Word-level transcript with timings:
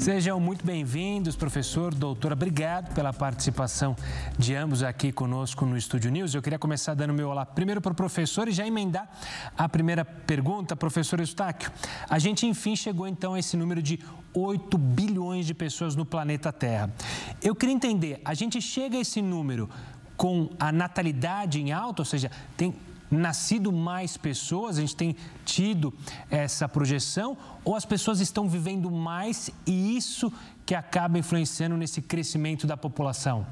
Sejam 0.00 0.40
muito 0.40 0.64
bem-vindos, 0.64 1.36
professor, 1.36 1.94
doutora. 1.94 2.32
Obrigado 2.32 2.94
pela 2.94 3.12
participação 3.12 3.94
de 4.38 4.54
ambos 4.54 4.82
aqui 4.82 5.12
conosco 5.12 5.66
no 5.66 5.76
Estúdio 5.76 6.10
News. 6.10 6.34
Eu 6.34 6.40
queria 6.40 6.58
começar 6.58 6.94
dando 6.94 7.12
meu 7.12 7.28
olá 7.28 7.44
primeiro 7.44 7.82
para 7.82 7.92
o 7.92 7.94
professor 7.94 8.48
e 8.48 8.50
já 8.50 8.66
emendar 8.66 9.10
a 9.58 9.68
primeira 9.68 10.02
pergunta, 10.02 10.74
professor 10.74 11.20
Eustáquio. 11.20 11.70
A 12.08 12.18
gente, 12.18 12.46
enfim, 12.46 12.74
chegou 12.74 13.06
então 13.06 13.34
a 13.34 13.38
esse 13.38 13.58
número 13.58 13.82
de 13.82 14.00
8 14.32 14.78
bilhões 14.78 15.44
de 15.44 15.52
pessoas 15.52 15.94
no 15.94 16.06
planeta 16.06 16.50
Terra. 16.50 16.90
Eu 17.42 17.54
queria 17.54 17.74
entender, 17.74 18.22
a 18.24 18.32
gente 18.32 18.58
chega 18.62 18.96
a 18.96 19.00
esse 19.02 19.20
número 19.20 19.68
com 20.16 20.48
a 20.58 20.72
natalidade 20.72 21.60
em 21.60 21.72
alta, 21.72 22.00
ou 22.00 22.06
seja, 22.06 22.30
tem 22.56 22.74
nascido 23.10 23.72
mais 23.72 24.16
pessoas, 24.16 24.78
a 24.78 24.80
gente 24.80 24.94
tem 24.94 25.16
tido 25.44 25.92
essa 26.30 26.68
projeção, 26.68 27.36
ou 27.64 27.74
as 27.74 27.84
pessoas 27.84 28.20
estão 28.20 28.48
vivendo 28.48 28.90
mais 28.90 29.50
e 29.66 29.96
isso 29.96 30.32
que 30.64 30.74
acaba 30.74 31.18
influenciando 31.18 31.76
nesse 31.76 32.00
crescimento 32.00 32.66
da 32.66 32.76
população? 32.76 33.46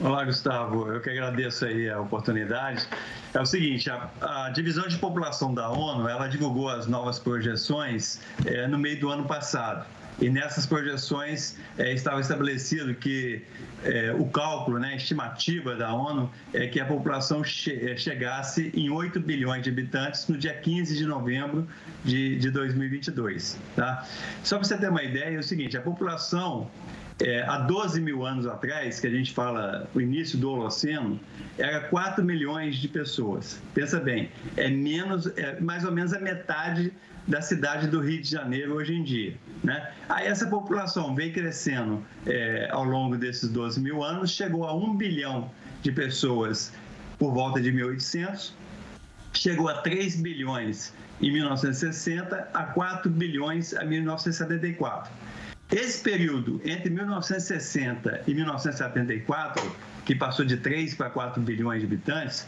Olá, 0.00 0.24
Gustavo. 0.24 0.88
Eu 0.88 1.00
que 1.00 1.10
agradeço 1.10 1.66
aí 1.66 1.90
a 1.90 2.00
oportunidade. 2.00 2.88
É 3.34 3.40
o 3.40 3.46
seguinte, 3.46 3.90
a, 3.90 4.08
a 4.20 4.50
divisão 4.50 4.88
de 4.88 4.96
população 4.96 5.52
da 5.52 5.68
ONU, 5.68 6.08
ela 6.08 6.26
divulgou 6.26 6.68
as 6.68 6.86
novas 6.86 7.18
projeções 7.18 8.20
é, 8.46 8.66
no 8.66 8.78
meio 8.78 8.98
do 8.98 9.10
ano 9.10 9.24
passado. 9.24 9.84
E 10.20 10.30
nessas 10.30 10.64
projeções 10.64 11.56
é, 11.76 11.92
estava 11.92 12.20
estabelecido 12.20 12.94
que 12.94 13.42
é, 13.82 14.14
o 14.16 14.26
cálculo, 14.26 14.78
né, 14.78 14.92
a 14.92 14.96
estimativa 14.96 15.74
da 15.74 15.92
ONU 15.92 16.30
é 16.52 16.66
que 16.68 16.80
a 16.80 16.84
população 16.84 17.42
che 17.42 17.90
é, 17.90 17.96
chegasse 17.96 18.70
em 18.74 18.90
8 18.90 19.18
bilhões 19.20 19.62
de 19.62 19.70
habitantes 19.70 20.28
no 20.28 20.38
dia 20.38 20.54
15 20.54 20.96
de 20.96 21.04
novembro 21.04 21.66
de, 22.04 22.38
de 22.38 22.50
2022. 22.50 23.58
Tá? 23.74 24.06
Só 24.42 24.56
para 24.58 24.68
você 24.68 24.78
ter 24.78 24.88
uma 24.88 25.02
ideia, 25.02 25.36
é 25.36 25.38
o 25.38 25.42
seguinte: 25.42 25.76
a 25.76 25.80
população 25.82 26.70
é, 27.20 27.42
há 27.42 27.58
12 27.58 28.00
mil 28.00 28.24
anos 28.24 28.46
atrás, 28.46 29.00
que 29.00 29.06
a 29.06 29.10
gente 29.10 29.32
fala 29.32 29.88
o 29.94 30.00
início 30.00 30.38
do 30.38 30.50
Holoceno, 30.50 31.20
era 31.58 31.80
4 31.80 32.24
milhões 32.24 32.76
de 32.76 32.88
pessoas. 32.88 33.60
Pensa 33.72 34.00
bem, 34.00 34.30
é 34.56 34.68
menos, 34.68 35.26
é 35.36 35.60
mais 35.60 35.84
ou 35.84 35.92
menos 35.92 36.12
a 36.12 36.18
metade 36.18 36.92
da 37.26 37.40
cidade 37.40 37.86
do 37.86 38.00
Rio 38.00 38.20
de 38.20 38.30
Janeiro 38.30 38.74
hoje 38.74 38.94
em 38.94 39.02
dia. 39.02 39.36
Né? 39.62 39.90
Aí 40.08 40.26
essa 40.26 40.46
população 40.46 41.14
vem 41.14 41.32
crescendo 41.32 42.04
é, 42.26 42.68
ao 42.70 42.84
longo 42.84 43.16
desses 43.16 43.48
12 43.48 43.80
mil 43.80 44.02
anos, 44.02 44.30
chegou 44.30 44.64
a 44.64 44.74
1 44.74 44.96
bilhão 44.96 45.50
de 45.82 45.90
pessoas 45.90 46.72
por 47.18 47.32
volta 47.32 47.60
de 47.60 47.72
1800, 47.72 48.54
chegou 49.32 49.68
a 49.68 49.74
3 49.80 50.16
bilhões 50.16 50.92
em 51.20 51.32
1960, 51.32 52.48
a 52.52 52.64
4 52.64 53.10
bilhões 53.10 53.72
em 53.72 53.86
1974. 53.86 55.12
Esse 55.72 56.02
período 56.02 56.60
entre 56.64 56.90
1960 56.90 58.22
e 58.26 58.34
1974, 58.34 59.76
que 60.04 60.14
passou 60.14 60.44
de 60.44 60.58
3 60.58 60.94
para 60.94 61.08
4 61.08 61.40
bilhões 61.40 61.80
de 61.80 61.86
habitantes, 61.86 62.46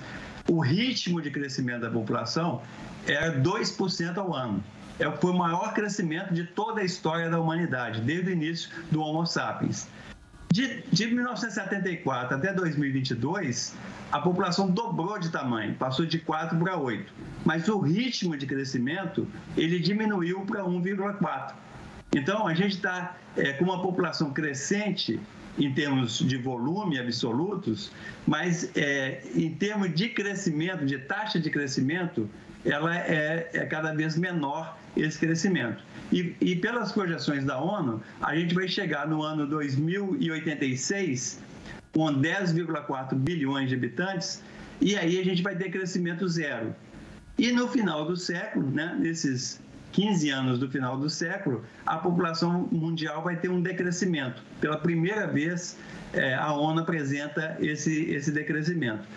o 0.48 0.60
ritmo 0.60 1.20
de 1.20 1.30
crescimento 1.30 1.82
da 1.82 1.90
população 1.90 2.62
era 3.06 3.38
2% 3.40 4.16
ao 4.16 4.34
ano. 4.34 4.62
É, 4.98 5.10
foi 5.10 5.30
o 5.30 5.36
maior 5.36 5.74
crescimento 5.74 6.32
de 6.32 6.44
toda 6.44 6.80
a 6.80 6.84
história 6.84 7.28
da 7.28 7.38
humanidade, 7.38 8.00
desde 8.00 8.30
o 8.30 8.32
início 8.32 8.70
do 8.90 9.00
Homo 9.00 9.26
sapiens. 9.26 9.88
De, 10.50 10.82
de 10.90 11.06
1974 11.08 12.36
até 12.36 12.52
2022, 12.52 13.74
a 14.10 14.20
população 14.20 14.70
dobrou 14.70 15.18
de 15.18 15.28
tamanho, 15.28 15.74
passou 15.74 16.06
de 16.06 16.18
4 16.18 16.56
para 16.58 16.76
8. 16.76 17.12
Mas 17.44 17.68
o 17.68 17.78
ritmo 17.78 18.36
de 18.36 18.46
crescimento, 18.46 19.28
ele 19.56 19.78
diminuiu 19.78 20.40
para 20.46 20.64
1,4. 20.64 21.54
Então, 22.14 22.46
a 22.46 22.54
gente 22.54 22.76
está 22.76 23.16
é, 23.36 23.52
com 23.52 23.64
uma 23.64 23.82
população 23.82 24.32
crescente 24.32 25.20
em 25.58 25.72
termos 25.72 26.18
de 26.18 26.36
volume 26.36 26.98
absolutos, 26.98 27.90
mas 28.26 28.70
é, 28.76 29.22
em 29.34 29.50
termos 29.54 29.94
de 29.94 30.08
crescimento, 30.08 30.84
de 30.84 30.98
taxa 30.98 31.40
de 31.40 31.50
crescimento, 31.50 32.28
ela 32.64 32.96
é, 32.96 33.48
é 33.52 33.64
cada 33.64 33.94
vez 33.94 34.16
menor 34.16 34.76
esse 34.96 35.18
crescimento. 35.18 35.82
E, 36.12 36.34
e, 36.40 36.56
pelas 36.56 36.92
projeções 36.92 37.44
da 37.44 37.58
ONU, 37.58 38.02
a 38.20 38.34
gente 38.36 38.54
vai 38.54 38.68
chegar 38.68 39.08
no 39.08 39.22
ano 39.22 39.46
2086 39.46 41.40
com 41.92 42.06
10,4 42.20 43.14
bilhões 43.14 43.68
de 43.68 43.74
habitantes, 43.74 44.42
e 44.80 44.96
aí 44.96 45.18
a 45.18 45.24
gente 45.24 45.42
vai 45.42 45.56
ter 45.56 45.70
crescimento 45.70 46.28
zero. 46.28 46.74
E 47.38 47.50
no 47.52 47.68
final 47.68 48.04
do 48.06 48.16
século, 48.16 48.70
né, 48.70 48.96
nesses 48.98 49.60
15 49.96 50.28
anos 50.28 50.58
do 50.58 50.70
final 50.70 50.98
do 50.98 51.08
século, 51.08 51.64
a 51.86 51.96
população 51.96 52.68
mundial 52.70 53.22
vai 53.22 53.34
ter 53.34 53.48
um 53.48 53.62
decrescimento. 53.62 54.42
Pela 54.60 54.76
primeira 54.76 55.26
vez, 55.26 55.78
é, 56.12 56.34
a 56.34 56.52
ONU 56.52 56.82
apresenta 56.82 57.56
esse, 57.60 58.02
esse 58.10 58.30
decrescimento. 58.30 59.08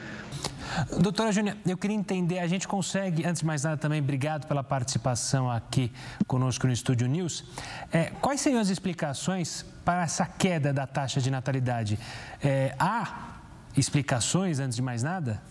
Doutora 1.02 1.34
Júnia, 1.34 1.58
eu 1.68 1.78
queria 1.78 1.98
entender, 1.98 2.40
a 2.40 2.48
gente 2.48 2.66
consegue, 2.66 3.26
antes 3.26 3.42
de 3.42 3.46
mais 3.46 3.64
nada 3.64 3.76
também, 3.76 4.00
obrigado 4.00 4.48
pela 4.48 4.64
participação 4.64 5.52
aqui 5.52 5.92
conosco 6.26 6.66
no 6.66 6.72
Estúdio 6.72 7.10
News. 7.10 7.44
É, 7.92 8.14
quais 8.22 8.40
seriam 8.40 8.62
as 8.62 8.70
explicações 8.70 9.66
para 9.84 10.04
essa 10.04 10.26
queda 10.26 10.72
da 10.72 10.88
taxa 10.88 11.20
de 11.20 11.30
natalidade? 11.30 12.00
É, 12.42 12.74
há 12.80 13.42
explicações, 13.76 14.60
antes 14.60 14.78
de 14.78 14.82
mais 14.82 15.04
nada? 15.04 15.42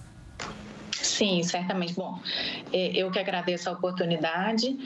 Sim, 1.02 1.42
certamente. 1.42 1.94
Bom, 1.94 2.18
é, 2.72 2.88
eu 2.94 3.10
que 3.10 3.18
agradeço 3.18 3.68
a 3.68 3.72
oportunidade. 3.72 4.76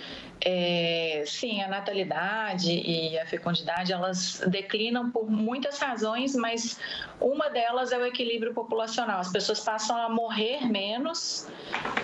É, 0.44 1.22
sim, 1.24 1.62
a 1.62 1.68
natalidade 1.68 2.72
e 2.72 3.16
a 3.16 3.24
fecundidade 3.24 3.92
elas 3.92 4.42
declinam 4.48 5.10
por 5.10 5.30
muitas 5.30 5.78
razões, 5.78 6.34
mas 6.34 6.80
uma 7.20 7.48
delas 7.48 7.92
é 7.92 7.98
o 7.98 8.04
equilíbrio 8.04 8.52
populacional. 8.52 9.20
As 9.20 9.30
pessoas 9.30 9.60
passam 9.60 9.96
a 9.96 10.08
morrer 10.08 10.66
menos 10.68 11.48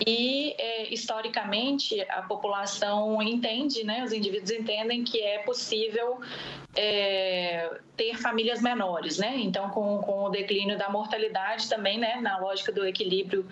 e 0.06 0.54
é, 0.56 0.94
historicamente 0.94 2.00
a 2.08 2.22
população 2.22 3.20
entende, 3.20 3.84
né? 3.84 4.04
Os 4.04 4.12
indivíduos 4.12 4.52
entendem 4.52 5.02
que 5.02 5.20
é 5.20 5.38
possível 5.38 6.20
é, 6.76 7.68
ter 7.96 8.16
famílias 8.18 8.62
menores, 8.62 9.18
né? 9.18 9.34
Então, 9.36 9.68
com, 9.70 9.98
com 9.98 10.24
o 10.24 10.28
declínio 10.28 10.78
da 10.78 10.88
mortalidade 10.88 11.68
também, 11.68 11.98
né? 11.98 12.20
Na 12.20 12.38
lógica 12.38 12.70
do 12.70 12.86
equilíbrio 12.86 13.44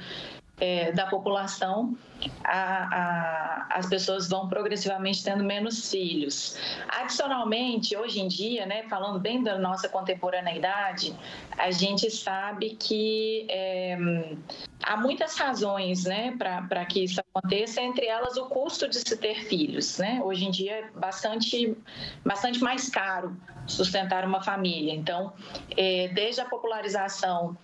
é, 0.58 0.90
da 0.92 1.06
população, 1.06 1.96
a, 2.42 2.54
a, 2.54 3.66
as 3.78 3.86
pessoas 3.86 4.28
vão 4.28 4.48
progressivamente 4.48 5.22
tendo 5.22 5.44
menos 5.44 5.90
filhos. 5.90 6.56
Adicionalmente, 6.88 7.96
hoje 7.96 8.20
em 8.20 8.28
dia, 8.28 8.64
né, 8.64 8.84
falando 8.84 9.18
bem 9.18 9.42
da 9.42 9.58
nossa 9.58 9.88
contemporaneidade, 9.88 11.14
a 11.58 11.70
gente 11.70 12.10
sabe 12.10 12.70
que 12.70 13.46
é, 13.50 13.98
há 14.82 14.96
muitas 14.96 15.36
razões 15.36 16.04
né, 16.04 16.34
para 16.38 16.84
que 16.86 17.04
isso 17.04 17.20
aconteça, 17.20 17.82
entre 17.82 18.06
elas 18.06 18.36
o 18.36 18.46
custo 18.46 18.88
de 18.88 18.96
se 18.96 19.16
ter 19.16 19.44
filhos. 19.44 19.98
Né? 19.98 20.20
Hoje 20.24 20.46
em 20.46 20.50
dia 20.50 20.72
é 20.72 20.90
bastante, 20.94 21.76
bastante 22.24 22.60
mais 22.60 22.88
caro 22.88 23.36
sustentar 23.66 24.24
uma 24.24 24.42
família. 24.42 24.94
Então, 24.94 25.32
é, 25.76 26.08
desde 26.14 26.40
a 26.40 26.44
popularização 26.44 27.56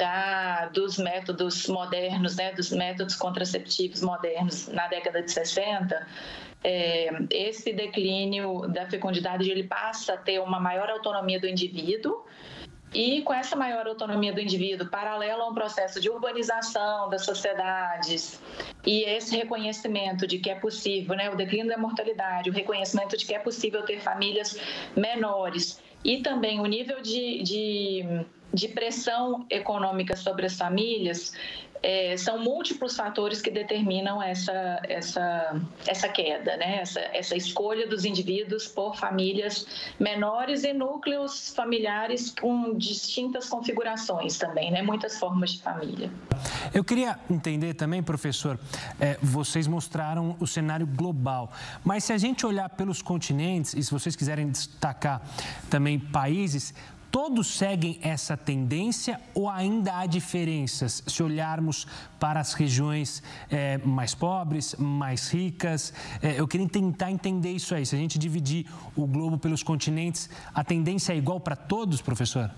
da, 0.00 0.66
dos 0.68 0.96
métodos 0.96 1.68
modernos, 1.68 2.36
né, 2.36 2.52
dos 2.52 2.70
métodos 2.70 3.14
contraceptivos 3.14 4.00
modernos 4.00 4.66
na 4.68 4.88
década 4.88 5.22
de 5.22 5.30
60, 5.30 6.06
é, 6.64 7.10
esse 7.30 7.70
declínio 7.74 8.66
da 8.68 8.86
fecundidade 8.88 9.50
ele 9.50 9.64
passa 9.64 10.14
a 10.14 10.16
ter 10.16 10.40
uma 10.40 10.58
maior 10.58 10.88
autonomia 10.88 11.38
do 11.38 11.46
indivíduo. 11.46 12.24
E 12.92 13.22
com 13.22 13.32
essa 13.32 13.54
maior 13.54 13.86
autonomia 13.86 14.32
do 14.32 14.40
indivíduo, 14.40 14.88
paralelo 14.88 15.42
a 15.42 15.48
um 15.48 15.54
processo 15.54 16.00
de 16.00 16.10
urbanização 16.10 17.08
das 17.08 17.24
sociedades 17.24 18.42
e 18.84 19.04
esse 19.04 19.36
reconhecimento 19.36 20.26
de 20.26 20.38
que 20.38 20.50
é 20.50 20.56
possível, 20.56 21.14
né, 21.14 21.30
o 21.30 21.36
declínio 21.36 21.68
da 21.68 21.78
mortalidade, 21.78 22.50
o 22.50 22.52
reconhecimento 22.52 23.16
de 23.16 23.24
que 23.24 23.32
é 23.32 23.38
possível 23.38 23.82
ter 23.84 24.00
famílias 24.00 24.58
menores 24.96 25.80
e 26.02 26.20
também 26.20 26.58
o 26.58 26.66
nível 26.66 27.00
de, 27.00 27.42
de 27.44 28.24
de 28.52 28.68
pressão 28.68 29.46
econômica 29.50 30.16
sobre 30.16 30.46
as 30.46 30.56
famílias 30.56 31.32
é, 31.82 32.16
são 32.16 32.38
múltiplos 32.38 32.96
fatores 32.96 33.40
que 33.40 33.50
determinam 33.50 34.22
essa, 34.22 34.80
essa, 34.84 35.60
essa 35.86 36.08
queda, 36.08 36.56
né? 36.56 36.80
essa, 36.80 37.00
essa 37.12 37.36
escolha 37.36 37.86
dos 37.86 38.04
indivíduos 38.04 38.66
por 38.66 38.96
famílias 38.96 39.66
menores 39.98 40.64
e 40.64 40.72
núcleos 40.72 41.54
familiares 41.54 42.34
com 42.38 42.76
distintas 42.76 43.48
configurações 43.48 44.36
também, 44.36 44.70
né? 44.70 44.82
muitas 44.82 45.18
formas 45.18 45.52
de 45.52 45.62
família. 45.62 46.10
Eu 46.72 46.84
queria 46.84 47.18
entender 47.30 47.74
também, 47.74 48.02
professor, 48.02 48.58
é, 49.00 49.16
vocês 49.22 49.66
mostraram 49.66 50.36
o 50.38 50.46
cenário 50.46 50.86
global, 50.86 51.50
mas 51.82 52.04
se 52.04 52.12
a 52.12 52.18
gente 52.18 52.44
olhar 52.44 52.68
pelos 52.70 53.00
continentes, 53.00 53.74
e 53.74 53.82
se 53.82 53.90
vocês 53.90 54.14
quiserem 54.14 54.50
destacar 54.50 55.22
também 55.70 55.98
países, 55.98 56.74
Todos 57.10 57.58
seguem 57.58 57.98
essa 58.02 58.36
tendência 58.36 59.20
ou 59.34 59.48
ainda 59.48 59.98
há 59.98 60.06
diferenças 60.06 61.02
se 61.04 61.22
olharmos 61.22 61.86
para 62.20 62.38
as 62.38 62.52
regiões 62.52 63.20
é, 63.50 63.78
mais 63.78 64.14
pobres, 64.14 64.76
mais 64.78 65.28
ricas? 65.28 65.92
É, 66.22 66.38
eu 66.38 66.46
queria 66.46 66.68
tentar 66.68 67.10
entender 67.10 67.50
isso 67.50 67.74
aí. 67.74 67.84
Se 67.84 67.96
a 67.96 67.98
gente 67.98 68.16
dividir 68.16 68.66
o 68.94 69.06
globo 69.06 69.38
pelos 69.38 69.62
continentes, 69.62 70.30
a 70.54 70.62
tendência 70.62 71.12
é 71.12 71.16
igual 71.16 71.40
para 71.40 71.56
todos, 71.56 72.00
professor? 72.00 72.48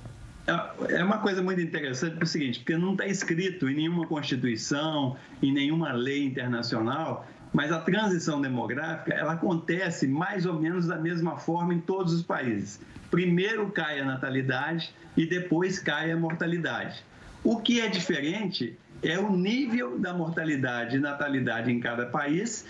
É, 0.46 0.96
é 0.96 1.04
uma 1.04 1.18
coisa 1.18 1.42
muito 1.42 1.60
interessante, 1.60 2.16
é 2.20 2.22
o 2.22 2.26
seguinte, 2.26 2.58
porque 2.58 2.76
não 2.76 2.92
está 2.92 3.06
escrito 3.06 3.70
em 3.70 3.74
nenhuma 3.74 4.06
constituição, 4.06 5.16
em 5.42 5.50
nenhuma 5.50 5.92
lei 5.92 6.26
internacional, 6.26 7.26
mas 7.52 7.70
a 7.70 7.80
transição 7.80 8.40
demográfica 8.40 9.12
ela 9.14 9.32
acontece 9.32 10.06
mais 10.06 10.46
ou 10.46 10.54
menos 10.58 10.86
da 10.86 10.96
mesma 10.96 11.36
forma 11.36 11.74
em 11.74 11.80
todos 11.80 12.12
os 12.12 12.22
países 12.22 12.80
primeiro 13.12 13.70
cai 13.70 14.00
a 14.00 14.04
natalidade 14.06 14.92
e 15.14 15.26
depois 15.26 15.78
cai 15.78 16.10
a 16.10 16.16
mortalidade. 16.16 17.04
O 17.44 17.58
que 17.58 17.78
é 17.78 17.86
diferente 17.86 18.74
é 19.02 19.18
o 19.18 19.36
nível 19.36 19.98
da 19.98 20.14
mortalidade 20.14 20.96
e 20.96 20.98
natalidade 20.98 21.70
em 21.70 21.78
cada 21.78 22.06
país, 22.06 22.64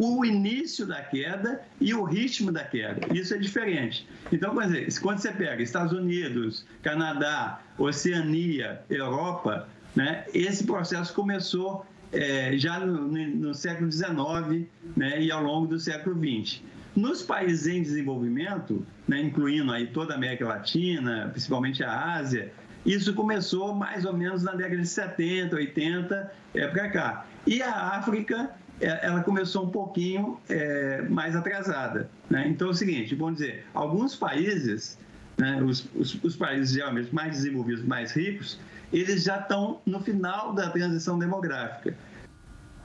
o 0.00 0.24
início 0.24 0.86
da 0.86 1.02
queda 1.02 1.60
e 1.78 1.92
o 1.92 2.02
ritmo 2.02 2.50
da 2.50 2.64
queda. 2.64 3.14
Isso 3.14 3.34
é 3.34 3.38
diferente. 3.38 4.08
Então, 4.32 4.54
quando 5.02 5.18
você 5.18 5.30
pega 5.30 5.62
Estados 5.62 5.92
Unidos, 5.92 6.64
Canadá, 6.82 7.60
Oceania, 7.76 8.82
Europa, 8.88 9.68
né, 9.94 10.24
esse 10.32 10.64
processo 10.64 11.12
começou 11.12 11.84
é, 12.14 12.56
já 12.56 12.78
no, 12.80 13.08
no, 13.08 13.54
século 13.54 13.90
XIX 13.90 14.66
né, 14.96 15.20
e 15.20 15.30
ao 15.30 15.42
longo 15.42 15.66
do 15.66 15.78
século 15.78 16.16
XX. 16.16 16.62
Nos 16.94 17.22
países 17.22 17.66
em 17.66 17.82
desenvolvimento, 17.82 18.86
né, 19.06 19.20
incluindo 19.20 19.72
aí 19.72 19.88
toda 19.88 20.14
a 20.14 20.16
América 20.16 20.46
Latina, 20.46 21.28
principalmente 21.32 21.82
a 21.82 22.14
Ásia, 22.14 22.52
isso 22.86 23.12
começou 23.14 23.74
mais 23.74 24.04
ou 24.04 24.12
menos 24.12 24.42
na 24.42 24.52
década 24.52 24.80
de 24.80 24.86
70, 24.86 25.56
80 25.56 26.32
é, 26.54 26.68
para 26.68 26.88
cá. 26.90 27.26
E 27.46 27.60
a 27.60 27.96
África, 27.96 28.50
é, 28.80 29.06
ela 29.06 29.22
começou 29.22 29.64
um 29.64 29.70
pouquinho 29.70 30.38
é, 30.48 31.02
mais 31.02 31.34
atrasada. 31.34 32.08
Né? 32.30 32.46
Então 32.48 32.68
é 32.68 32.70
o 32.70 32.74
seguinte, 32.74 33.14
vamos 33.14 33.38
dizer, 33.38 33.66
alguns 33.74 34.14
países, 34.14 34.98
né, 35.36 35.62
os, 35.62 35.86
os, 35.94 36.22
os 36.22 36.36
países 36.36 36.74
geralmente 36.74 37.14
mais 37.14 37.32
desenvolvidos, 37.36 37.84
mais 37.84 38.12
ricos, 38.12 38.58
eles 38.92 39.24
já 39.24 39.38
estão 39.38 39.80
no 39.84 40.00
final 40.00 40.52
da 40.52 40.70
transição 40.70 41.18
demográfica. 41.18 41.96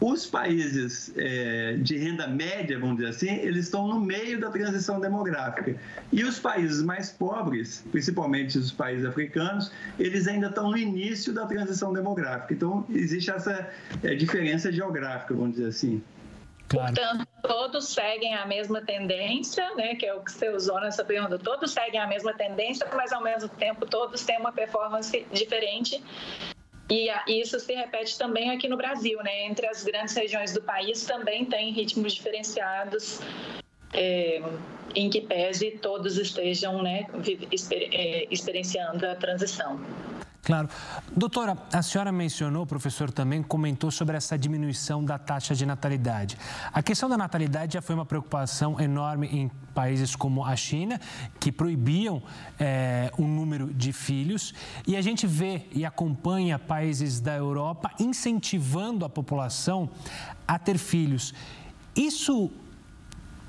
Os 0.02 0.26
países 0.26 1.12
é, 1.18 1.74
de 1.74 1.98
renda 1.98 2.26
média, 2.26 2.80
vamos 2.80 2.98
dizer 2.98 3.10
assim, 3.10 3.36
eles 3.42 3.66
estão 3.66 3.86
no 3.86 4.00
meio 4.00 4.40
da 4.40 4.50
transição 4.50 4.98
demográfica. 4.98 5.76
E 6.12 6.24
os 6.24 6.40
países 6.40 6.82
mais 6.82 7.10
pobres, 7.12 7.84
principalmente 7.92 8.58
os 8.58 8.72
países 8.72 9.06
africanos, 9.06 9.74
eles 10.00 10.26
ainda 10.26 10.48
estão 10.48 10.72
no 10.72 10.78
início 10.78 11.34
da 11.34 11.46
transição 11.46 11.92
demográfica. 11.92 12.54
Então, 12.54 12.86
existe 12.90 13.30
essa 13.30 13.70
é, 14.02 14.16
diferença 14.16 14.72
geográfica, 14.72 15.34
vamos 15.34 15.58
dizer 15.58 15.68
assim. 15.68 16.02
Claro. 16.70 16.94
Portanto, 16.94 17.28
todos 17.42 17.88
seguem 17.88 18.36
a 18.36 18.46
mesma 18.46 18.82
tendência, 18.82 19.74
né, 19.76 19.96
que 19.96 20.06
é 20.06 20.14
o 20.14 20.24
que 20.24 20.32
você 20.32 20.50
usou 20.50 20.80
nessa 20.80 21.04
pergunta. 21.04 21.40
Todos 21.40 21.72
seguem 21.72 22.00
a 22.00 22.08
mesma 22.08 22.34
tendência, 22.34 22.88
mas 22.94 23.12
ao 23.12 23.24
mesmo 23.24 23.50
tempo 23.50 23.86
todos 23.88 24.24
têm 24.24 24.38
uma 24.38 24.52
performance 24.52 25.26
diferente 25.32 26.02
e 26.90 27.10
isso 27.28 27.60
se 27.60 27.74
repete 27.74 28.18
também 28.18 28.50
aqui 28.50 28.68
no 28.68 28.76
Brasil, 28.76 29.22
né? 29.22 29.46
Entre 29.46 29.68
as 29.68 29.84
grandes 29.84 30.16
regiões 30.16 30.54
do 30.54 30.62
país 30.62 31.06
também 31.06 31.46
tem 31.46 31.72
ritmos 31.72 32.14
diferenciados, 32.14 33.20
é, 33.94 34.42
em 34.96 35.08
que 35.08 35.22
pese 35.22 35.72
todos 35.72 36.18
estejam 36.18 36.82
né, 36.82 37.06
é, 37.72 38.28
experienciando 38.32 39.06
a 39.06 39.16
transição. 39.16 39.80
Claro. 40.42 40.70
Doutora, 41.16 41.58
a 41.72 41.82
senhora 41.82 42.12
mencionou, 42.12 42.64
o 42.64 42.68
professor 42.68 43.12
também 43.12 43.44
comentou 43.44 43.92
sobre 43.92 44.16
essa 44.16 44.38
diminuição 44.38 45.04
da 45.04 45.18
taxa 45.18 45.54
de 45.54 45.66
natalidade. 45.66 46.38
A 46.74 46.82
questão 46.82 47.10
da 47.10 47.18
natalidade 47.18 47.74
já 47.74 47.82
foi 47.82 47.94
uma 47.94 48.06
preocupação 48.06 48.80
enorme 48.80 49.28
em 49.28 49.52
países 49.74 50.16
como 50.16 50.44
a 50.44 50.56
China, 50.56 51.00
que 51.40 51.52
proibiam 51.52 52.22
é, 52.60 53.12
o 53.18 53.24
número 53.24 53.74
de 53.74 53.92
filhos, 53.94 54.54
e 54.88 54.96
a 54.96 55.02
gente 55.02 55.28
vê 55.28 55.68
e 55.72 55.86
acompanha 55.86 56.58
países 56.58 57.20
da 57.20 57.36
Europa 57.36 57.92
incentivando 58.00 59.06
a 59.06 59.10
população 59.10 59.90
a 60.48 60.58
ter 60.58 60.78
filhos. 60.78 61.34
Isso 61.96 62.50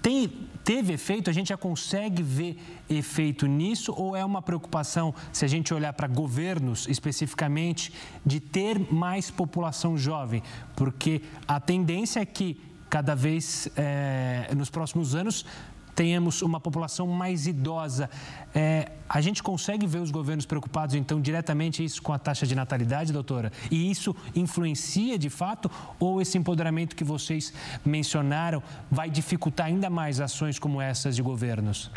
tem, 0.02 0.29
teve 0.64 0.93
efeito? 0.93 1.29
A 1.29 1.32
gente 1.32 1.49
já 1.49 1.56
consegue 1.56 2.23
ver 2.23 2.58
efeito 2.88 3.47
nisso? 3.47 3.93
Ou 3.97 4.17
é 4.17 4.25
uma 4.25 4.41
preocupação, 4.41 5.14
se 5.32 5.44
a 5.44 5.49
gente 5.49 5.73
olhar 5.75 5.93
para 5.93 6.08
governos 6.08 6.87
especificamente, 6.88 7.93
de 8.25 8.41
ter 8.41 8.79
mais 8.93 9.31
população 9.31 9.97
jovem? 9.97 10.43
Porque 10.75 11.23
a 11.47 11.61
tendência 11.61 12.20
é 12.20 12.25
que 12.25 12.61
cada 12.88 13.14
vez 13.14 13.69
é, 13.76 14.50
nos 14.56 14.69
próximos 14.69 15.14
anos 15.14 15.47
tenhamos 15.94 16.42
uma 16.42 16.60
população 16.60 17.06
mais 17.06 17.46
idosa. 17.46 18.08
É, 18.54 18.90
a 19.08 19.20
gente 19.20 19.42
consegue 19.42 19.87
ver 19.87 19.98
os 19.98 20.10
governos 20.10 20.46
preocupados, 20.46 20.94
então, 20.94 21.20
diretamente 21.20 21.84
isso 21.84 22.00
com 22.02 22.12
a 22.12 22.19
taxa 22.19 22.46
de 22.46 22.54
natalidade, 22.54 23.12
doutora? 23.12 23.52
E 23.70 23.90
isso 23.90 24.14
influencia 24.34 25.19
de 25.19 25.31
fato? 25.31 25.70
Ou 25.98 26.20
esse 26.20 26.38
empoderamento 26.38 26.96
que 26.96 27.04
vocês 27.04 27.52
mencionaram 27.84 28.62
vai 28.90 29.10
dificultar 29.10 29.66
ainda 29.66 29.90
mais 29.90 30.20
ações 30.20 30.58
como 30.58 30.81
essas 30.81 31.16
de 31.16 31.22
governos? 31.22 31.90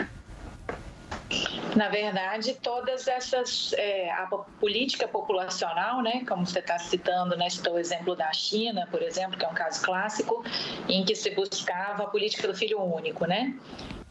Na 1.75 1.89
verdade, 1.89 2.53
todas 2.61 3.07
essas, 3.07 3.73
é, 3.73 4.11
a 4.11 4.27
política 4.59 5.07
populacional, 5.07 6.01
né, 6.01 6.23
como 6.27 6.45
você 6.45 6.59
está 6.59 6.77
citando, 6.77 7.35
né, 7.35 7.49
citou 7.49 7.73
o 7.73 7.79
exemplo 7.79 8.15
da 8.15 8.31
China, 8.31 8.87
por 8.91 9.01
exemplo, 9.01 9.37
que 9.37 9.45
é 9.45 9.47
um 9.47 9.53
caso 9.53 9.81
clássico, 9.83 10.43
em 10.87 11.03
que 11.03 11.15
se 11.15 11.31
buscava 11.31 12.03
a 12.03 12.07
política 12.07 12.47
do 12.47 12.53
filho 12.53 12.79
único, 12.81 13.25
né? 13.25 13.57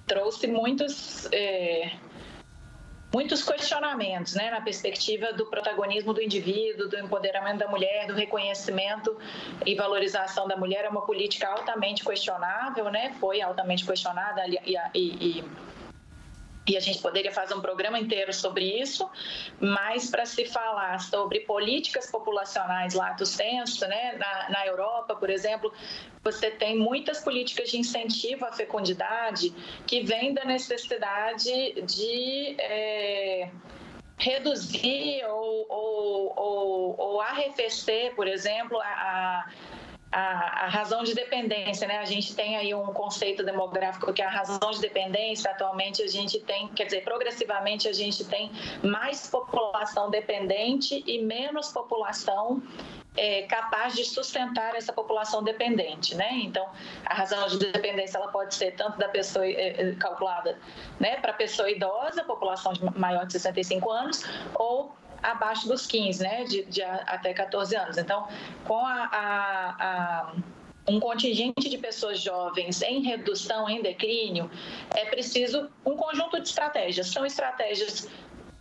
trouxe 0.07 0.47
muitos 0.47 1.29
é, 1.33 1.93
muitos 3.13 3.43
questionamentos, 3.43 4.35
né, 4.35 4.51
na 4.51 4.61
perspectiva 4.61 5.33
do 5.33 5.47
protagonismo 5.47 6.15
do 6.15 6.23
indivíduo, 6.23 6.89
do 6.89 6.99
empoderamento 6.99 7.59
da 7.59 7.69
mulher, 7.69 8.07
do 8.07 8.15
reconhecimento 8.15 9.17
e 9.67 9.75
valorização 9.75 10.49
da 10.49 10.57
mulher 10.57 10.85
é 10.85 10.89
uma 10.89 11.03
política 11.03 11.47
altamente 11.49 12.03
questionável, 12.05 12.91
né, 12.91 13.15
foi 13.21 13.43
altamente 13.43 13.85
questionada 13.85 14.43
e, 14.47 14.77
e, 14.95 15.39
e 15.39 15.45
e 16.67 16.77
a 16.77 16.81
gente 16.81 17.01
poderia 17.01 17.33
fazer 17.33 17.55
um 17.55 17.61
programa 17.61 17.99
inteiro 17.99 18.33
sobre 18.33 18.81
isso, 18.81 19.11
mas 19.61 20.09
para 20.11 20.25
se 20.25 20.45
falar 20.45 21.01
sobre 21.01 21.41
políticas 21.41 22.11
populacionais 22.11 22.95
lato 22.95 23.27
senso, 23.27 23.87
né, 23.89 24.13
na, 24.17 24.51
na 24.51 24.67
Europa, 24.67 25.17
por 25.17 25.29
exemplo, 25.29 25.73
você 26.23 26.51
tem 26.51 26.79
muitas 26.79 27.21
políticas 27.21 27.71
de 27.71 27.79
incentivo 27.79 28.45
à 28.45 28.53
fecundidade 28.53 29.53
que 29.87 30.03
vêm 30.03 30.33
da 30.33 30.45
necessidade 30.45 31.83
de 31.83 32.57
é, 32.61 33.51
reduzir 34.17 35.25
ou, 35.25 35.67
ou, 35.69 36.33
ou, 36.37 36.95
ou, 36.99 37.21
arrefecer, 37.21 38.15
por 38.15 38.29
exemplo, 38.29 38.81
a, 38.81 38.85
a, 38.85 39.51
a, 40.13 40.69
razão 40.69 41.03
de 41.03 41.15
dependência, 41.15 41.89
né? 41.89 41.99
A 41.99 42.05
gente 42.05 42.35
tem 42.35 42.57
aí 42.57 42.75
um 42.75 42.93
conceito 42.93 43.43
demográfico 43.43 44.13
que 44.13 44.21
é 44.21 44.27
a 44.27 44.31
razão 44.31 44.71
de 44.71 44.81
dependência. 44.81 45.51
Atualmente 45.51 46.03
a 46.03 46.07
gente 46.07 46.39
tem, 46.41 46.69
quer 46.69 46.85
dizer, 46.85 47.03
progressivamente 47.03 47.89
a 47.89 47.93
gente 47.93 48.25
tem 48.27 48.51
mais 48.83 49.27
população 49.29 50.11
dependente 50.11 51.03
e 51.07 51.23
menos 51.23 51.73
população 51.73 52.63
é, 53.17 53.43
capaz 53.43 53.95
de 53.95 54.05
sustentar 54.05 54.75
essa 54.75 54.93
população 54.93 55.43
dependente, 55.43 56.15
né? 56.15 56.31
Então, 56.33 56.67
a 57.05 57.15
razão 57.15 57.47
de 57.49 57.59
dependência 57.59 58.19
ela 58.19 58.29
pode 58.29 58.55
ser 58.55 58.73
tanto 58.73 58.99
da 58.99 59.09
pessoa 59.09 59.47
é, 59.47 59.91
é 59.91 59.95
calculada, 59.95 60.59
né, 60.99 61.17
para 61.17 61.33
pessoa 61.33 61.71
idosa, 61.71 62.25
população 62.25 62.73
de 62.73 62.83
maior 62.99 63.27
de 63.27 63.33
65 63.33 63.91
anos, 63.91 64.25
ou 64.55 64.95
abaixo 65.23 65.69
dos 65.69 65.87
15, 65.87 66.23
né, 66.23 66.45
de, 66.45 66.65
de 66.65 66.83
até 66.83 67.33
14 67.33 67.77
anos. 67.77 67.99
Então, 67.99 68.27
com 68.65 68.85
a, 68.85 69.09
a, 69.13 69.77
a 69.79 70.33
um 70.89 70.99
contingente 70.99 71.69
de 71.69 71.79
pessoas 71.79 72.21
jovens 72.21 72.83
em 72.83 73.03
redução, 73.03 73.69
em 73.69 73.81
declínio, 73.81 74.51
é 74.91 75.05
preciso 75.05 75.71
um 75.87 75.97
conjunto 75.97 76.41
de 76.41 76.49
estratégias. 76.49 77.07
São 77.07 77.25
estratégias 77.25 78.09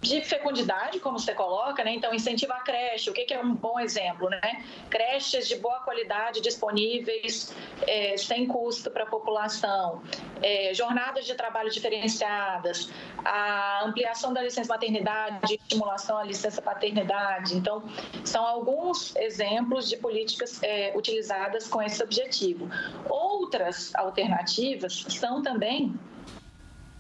de 0.02 0.20
fecundidade, 0.22 1.00
como 1.00 1.20
você 1.20 1.34
coloca, 1.34 1.84
né? 1.84 1.94
Então, 1.94 2.14
incentivar 2.14 2.58
a 2.58 2.64
creche, 2.64 3.10
o 3.10 3.14
que, 3.14 3.24
que, 3.24 3.34
é 3.36 3.40
um 3.40 3.54
bom 3.54 3.80
exemplo, 3.80 4.28
né? 4.30 4.66
Creches 4.90 5.48
de 5.48 5.56
boa 5.58 5.80
qualidade 5.82 6.42
disponíveis, 6.42 7.56
é, 7.88 8.18
sem 8.18 8.48
custo 8.48 8.90
para 8.90 9.04
a 9.04 9.06
população, 9.06 10.02
é, 10.42 10.74
jornadas 10.74 11.26
de 11.28 11.36
trabalho 11.36 11.70
diferenciadas, 11.70 12.90
a 13.24 13.86
ampliação 13.86 14.34
da 14.34 14.42
licença 14.42 14.74
maternidade, 14.74 15.54
estimulação 15.54 16.18
à 16.18 16.24
licença 16.24 16.62
paternidade. 16.64 17.56
Então, 17.56 17.84
são 18.26 18.44
alguns 18.44 19.16
exemplos 19.18 19.88
de 19.88 19.98
políticas 19.98 20.62
é, 20.64 20.94
utilizadas 20.98 21.68
com 21.68 21.80
esse 21.80 22.02
objetivo. 22.02 22.68
Outras 23.08 23.94
alternativas 23.94 25.06
são 25.10 25.44
também 25.44 25.94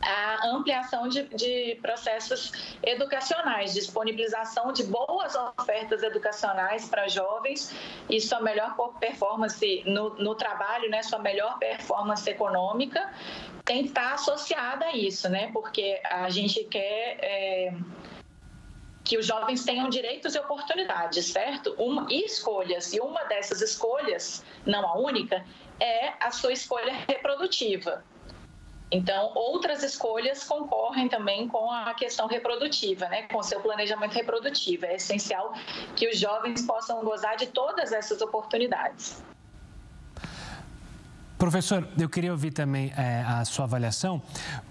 a 0.02 0.48
ampliação 0.48 1.08
de, 1.08 1.24
de, 1.30 1.78
processos 1.82 2.52
educacionais, 2.84 3.74
disponibilização 3.74 4.74
de 4.74 4.84
boas 4.84 5.36
ofertas 5.36 6.04
educacionais 6.04 6.90
para 6.90 7.08
jovens 7.08 7.74
e 8.10 8.20
sua 8.20 8.42
melhor 8.42 8.76
performance 9.00 9.84
no, 9.86 10.16
no 10.16 10.36
trabalho, 10.36 10.90
né, 10.90 11.04
sua 11.04 11.20
melhor 11.20 11.60
performance 11.60 12.30
econômica 12.30 13.14
tem 13.64 13.84
que 13.84 13.90
estar 13.90 14.14
associada 14.14 14.86
a 14.86 14.96
isso, 14.96 15.30
né, 15.30 15.52
porque 15.54 16.02
a 16.04 16.30
gente 16.30 16.64
quer 16.64 17.18
é, 17.22 17.74
que 19.04 19.18
os 19.18 19.26
jovens 19.26 19.64
tenham 19.64 19.90
direitos 19.90 20.36
e 20.36 20.40
oportunidades, 20.40 21.26
certo? 21.26 21.76
Uma, 21.78 22.08
e 22.10 22.26
escolhas, 22.26 22.94
e 22.94 23.00
uma 23.00 23.24
dessas 23.26 23.62
escolhas, 23.62 24.44
não 24.66 24.88
a 24.88 24.98
única, 24.98 25.46
é 25.80 26.14
a 26.20 26.32
sua 26.32 26.54
escolha 26.54 26.94
reprodutiva. 27.08 28.04
Então, 28.92 29.32
outras 29.36 29.84
escolhas 29.84 30.44
concorrem 30.44 31.08
também 31.08 31.48
com 31.48 31.72
a 31.72 31.94
questão 31.94 32.28
reprodutiva, 32.28 33.08
né? 33.08 33.24
com 33.24 33.38
o 33.38 33.44
seu 33.44 33.62
planejamento 33.62 34.14
reprodutivo. 34.14 34.86
É 34.86 34.96
essencial 34.96 35.54
que 35.96 36.10
os 36.10 36.20
jovens 36.20 36.62
possam 36.64 37.02
gozar 37.04 37.38
de 37.38 37.48
todas 37.48 37.94
essas 37.94 38.22
oportunidades. 38.22 39.24
Professor, 41.38 41.88
eu 41.98 42.10
queria 42.10 42.32
ouvir 42.32 42.52
também 42.52 42.94
é, 42.96 43.24
a 43.26 43.44
sua 43.46 43.66
avaliação, 43.66 44.22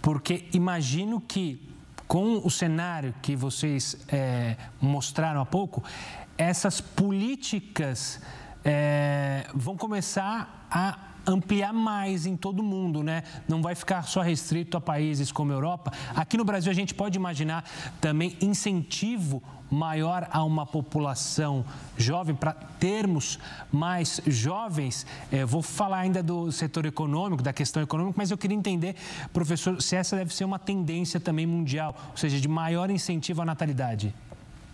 porque 0.02 0.48
imagino 0.52 1.20
que 1.20 1.68
com 2.06 2.38
o 2.44 2.50
cenário 2.50 3.14
que 3.22 3.34
vocês 3.34 3.96
é, 4.08 4.56
mostraram 4.80 5.40
há 5.40 5.46
pouco, 5.46 5.82
essas 6.36 6.80
políticas 6.80 8.20
é, 8.64 9.46
vão 9.54 9.76
começar 9.76 10.66
a 10.70 11.09
ampliar 11.26 11.72
mais 11.72 12.26
em 12.26 12.36
todo 12.36 12.62
mundo, 12.62 13.02
né? 13.02 13.22
Não 13.48 13.62
vai 13.62 13.74
ficar 13.74 14.02
só 14.04 14.20
restrito 14.20 14.76
a 14.76 14.80
países 14.80 15.30
como 15.32 15.52
a 15.52 15.54
Europa. 15.54 15.92
Aqui 16.14 16.36
no 16.36 16.44
Brasil 16.44 16.70
a 16.70 16.74
gente 16.74 16.94
pode 16.94 17.16
imaginar 17.16 17.64
também 18.00 18.36
incentivo 18.40 19.42
maior 19.70 20.28
a 20.32 20.42
uma 20.42 20.66
população 20.66 21.64
jovem, 21.96 22.34
para 22.34 22.52
termos 22.52 23.38
mais 23.70 24.20
jovens. 24.26 25.06
É, 25.30 25.44
vou 25.44 25.62
falar 25.62 25.98
ainda 26.00 26.22
do 26.22 26.50
setor 26.50 26.86
econômico, 26.86 27.42
da 27.42 27.52
questão 27.52 27.82
econômica, 27.82 28.14
mas 28.18 28.30
eu 28.30 28.38
queria 28.38 28.56
entender, 28.56 28.96
professor, 29.32 29.80
se 29.80 29.94
essa 29.94 30.16
deve 30.16 30.34
ser 30.34 30.44
uma 30.44 30.58
tendência 30.58 31.20
também 31.20 31.46
mundial, 31.46 31.96
ou 32.10 32.16
seja, 32.16 32.40
de 32.40 32.48
maior 32.48 32.90
incentivo 32.90 33.42
à 33.42 33.44
natalidade. 33.44 34.12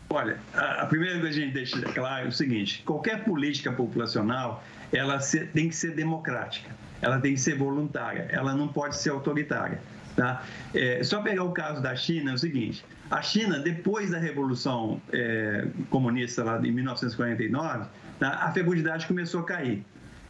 Olha, 0.09 0.39
a 0.55 0.87
primeira 0.87 1.19
coisa 1.19 1.35
que 1.35 1.43
a 1.43 1.47
gente 1.47 1.55
deixa 1.55 1.83
claro 1.93 2.27
é 2.27 2.29
o 2.29 2.33
seguinte: 2.33 2.83
qualquer 2.85 3.25
política 3.25 3.73
populacional 3.73 4.63
ela 4.93 5.19
tem 5.53 5.69
que 5.69 5.75
ser 5.75 5.93
democrática, 5.95 6.71
ela 7.03 7.19
tem 7.21 7.35
que 7.35 7.41
ser 7.41 7.57
voluntária, 7.57 8.29
ela 8.31 8.55
não 8.55 8.69
pode 8.69 8.97
ser 8.97 9.11
autoritária. 9.11 9.81
Tá? 10.15 10.43
É, 10.75 11.05
só 11.05 11.21
pegar 11.21 11.45
o 11.45 11.53
caso 11.53 11.83
da 11.83 11.95
China 11.95 12.31
é 12.31 12.35
o 12.35 12.39
seguinte: 12.39 12.85
a 13.11 13.21
China, 13.21 13.59
depois 13.59 14.11
da 14.11 14.19
Revolução 14.19 15.01
é, 15.13 15.67
Comunista 15.91 16.43
lá 16.43 16.57
de 16.57 16.71
1949, 16.71 17.87
tá? 18.19 18.31
a 18.31 18.53
fecundidade 18.53 19.07
começou 19.07 19.41
a 19.41 19.45
cair. 19.45 19.85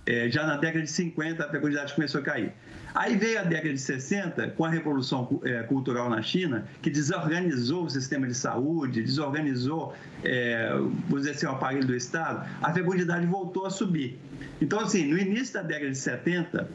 É, 0.04 0.28
já 0.30 0.46
na 0.46 0.56
década 0.56 0.84
de 0.84 0.90
50, 0.90 1.44
a 1.44 1.48
fecundidade 1.50 1.94
começou 1.94 2.20
a 2.20 2.24
cair. 2.24 2.52
Aí 2.94 3.16
veio 3.16 3.40
a 3.40 3.42
década 3.42 3.74
de 3.74 3.80
60, 3.80 4.50
com 4.50 4.64
a 4.64 4.70
Revolução 4.70 5.40
é, 5.44 5.62
Cultural 5.64 6.08
na 6.08 6.22
China, 6.22 6.66
que 6.80 6.88
desorganizou 6.88 7.84
o 7.84 7.90
sistema 7.90 8.26
de 8.26 8.34
saúde, 8.34 9.02
desorganizou, 9.02 9.94
é, 10.24 10.70
vamos 11.08 11.22
dizer 11.22 11.32
assim, 11.32 11.46
o 11.46 11.50
aparelho 11.50 11.86
do 11.86 11.94
Estado, 11.94 12.48
a 12.62 12.72
fecundidade 12.72 13.26
voltou 13.26 13.66
a 13.66 13.70
subir. 13.70 14.18
Então, 14.60 14.80
assim, 14.80 15.06
no 15.06 15.18
início 15.18 15.54
da 15.54 15.62
década 15.62 15.90
de 15.90 15.98
70, 15.98 16.68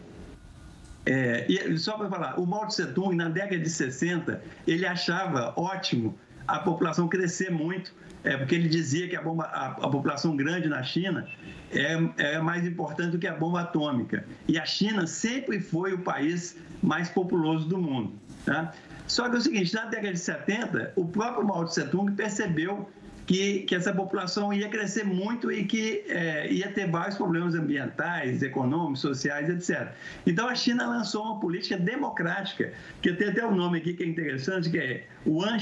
é, 1.06 1.46
e 1.50 1.78
só 1.80 1.98
para 1.98 2.10
falar, 2.10 2.40
o 2.40 2.46
Mao 2.46 2.68
Tse 2.68 2.86
Tung, 2.88 3.16
na 3.16 3.28
década 3.28 3.58
de 3.58 3.70
60, 3.70 4.42
ele 4.68 4.86
achava 4.86 5.54
ótimo 5.56 6.18
a 6.48 6.60
população 6.60 7.08
crescer 7.08 7.50
muito, 7.50 7.94
é, 8.24 8.38
porque 8.38 8.56
ele 8.56 8.70
dizia 8.70 9.08
que 9.08 9.16
a, 9.16 9.22
bomba, 9.22 9.46
a, 9.46 9.68
a 9.68 9.90
população 9.90 10.36
grande 10.36 10.68
na 10.68 10.84
China 10.84 11.28
é, 11.72 11.98
é, 12.18 12.40
mais 12.40 12.66
importante 12.66 13.12
do 13.12 13.20
que 13.20 13.28
a 13.28 13.34
bomba 13.34 13.62
atômica. 13.62 14.26
E 14.48 14.60
a 14.60 14.66
China 14.66 15.08
sempre 15.08 15.60
foi 15.60 15.94
o 15.94 16.00
país 16.00 16.58
mais 16.84 17.10
populoso 17.10 17.68
do 17.68 17.78
mundo. 17.78 18.14
Tá? 18.46 18.74
Só 19.08 19.28
que 19.30 19.36
é 19.36 19.40
o 19.40 19.42
seguinte, 19.42 19.74
na 19.74 19.86
década 19.86 20.14
de 20.14 20.20
70, 20.20 20.94
o 20.96 21.06
próprio 21.06 21.46
Mao 21.46 21.66
Tse 21.66 21.86
Tung 21.88 22.12
percebeu 22.12 22.90
que, 23.26 23.60
que 23.62 23.76
essa 23.76 23.94
população 23.94 24.54
ia 24.54 24.68
crescer 24.70 25.04
muito 25.04 25.52
e 25.52 25.66
que 25.66 26.04
é, 26.08 26.52
ia 26.52 26.72
ter 26.72 26.90
vários 26.90 27.16
problemas 27.16 27.56
ambientais, 27.56 28.42
econômicos, 28.42 29.02
sociais, 29.02 29.50
etc. 29.50 29.94
Então 30.26 30.48
a 30.48 30.56
China 30.56 30.88
lançou 30.88 31.24
uma 31.24 31.40
política 31.40 31.78
democrática, 31.78 32.74
que 33.02 33.14
tem 33.14 33.30
até 33.30 33.46
um 33.46 33.56
nome 33.56 33.80
aqui 33.80 33.94
que 33.94 34.04
é 34.04 34.08
interessante, 34.08 34.70
que 34.70 34.78
é 34.78 35.08
One 35.26 35.60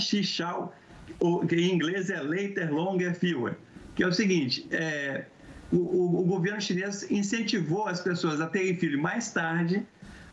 Shishao, 1.17 1.47
que 1.47 1.55
em 1.55 1.73
inglês 1.73 2.09
é 2.09 2.21
Later, 2.21 2.73
Longer, 2.73 3.13
Fewer, 3.13 3.55
que 3.95 4.03
é 4.03 4.07
o 4.07 4.13
seguinte, 4.13 4.67
é, 4.71 5.25
o, 5.71 5.77
o, 5.77 6.21
o 6.21 6.25
governo 6.25 6.61
chinês 6.61 7.09
incentivou 7.09 7.87
as 7.87 8.01
pessoas 8.01 8.41
a 8.41 8.47
terem 8.47 8.75
filho 8.75 9.01
mais 9.01 9.31
tarde, 9.31 9.85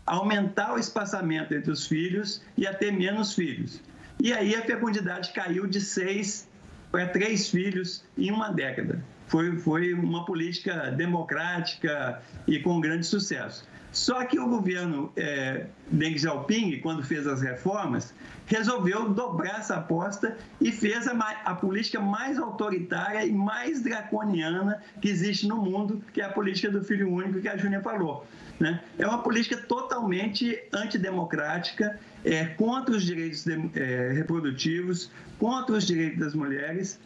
aumentar 0.06 0.74
o 0.74 0.78
espaçamento 0.78 1.52
entre 1.52 1.70
os 1.70 1.86
filhos 1.86 2.42
e 2.56 2.66
a 2.66 2.72
ter 2.72 2.92
menos 2.92 3.34
filhos. 3.34 3.82
E 4.22 4.32
aí 4.32 4.54
a 4.54 4.62
fecundidade 4.62 5.32
caiu 5.32 5.66
de 5.66 5.80
seis 5.80 6.48
para 6.90 7.06
três 7.08 7.50
filhos 7.50 8.04
em 8.16 8.30
uma 8.30 8.50
década. 8.50 9.02
Foi, 9.26 9.58
foi 9.58 9.92
uma 9.92 10.24
política 10.24 10.90
democrática 10.92 12.22
e 12.46 12.60
com 12.60 12.80
grande 12.80 13.04
sucesso. 13.04 13.66
Só 13.92 14.24
que 14.24 14.38
o 14.38 14.46
governo 14.46 15.12
é, 15.16 15.66
Deng 15.90 16.18
Xiaoping, 16.18 16.80
quando 16.80 17.02
fez 17.02 17.26
as 17.26 17.40
reformas, 17.40 18.12
resolveu 18.46 19.08
dobrar 19.08 19.60
essa 19.60 19.76
aposta 19.76 20.36
e 20.60 20.70
fez 20.70 21.08
a, 21.08 21.12
a, 21.44 21.54
política 21.54 22.00
mais 22.00 22.38
autoritária 22.38 23.24
e 23.24 23.32
mais 23.32 23.82
draconiana 23.82 24.82
que 25.00 25.08
existe 25.08 25.48
no 25.48 25.56
mundo, 25.56 26.02
que 26.12 26.20
é 26.20 26.24
a 26.24 26.28
política 26.28 26.70
do 26.70 26.84
filho 26.84 27.10
único 27.10 27.40
que 27.40 27.48
a 27.48 27.56
Júnia 27.56 27.80
falou. 27.80 28.26
Né? 28.60 28.80
É 28.98 29.06
uma 29.06 29.22
política 29.22 29.56
totalmente 29.56 30.58
antidemocrática, 30.72 31.98
é, 32.24 32.44
contra 32.44 32.96
os 32.96 33.04
direitos 33.04 33.44
de, 33.44 33.70
é, 33.74 34.12
reprodutivos, 34.12 35.10
contra 35.38 35.76
os 35.76 35.86
direitos 35.86 36.18
das 36.18 36.34
mulheres. 36.34 36.98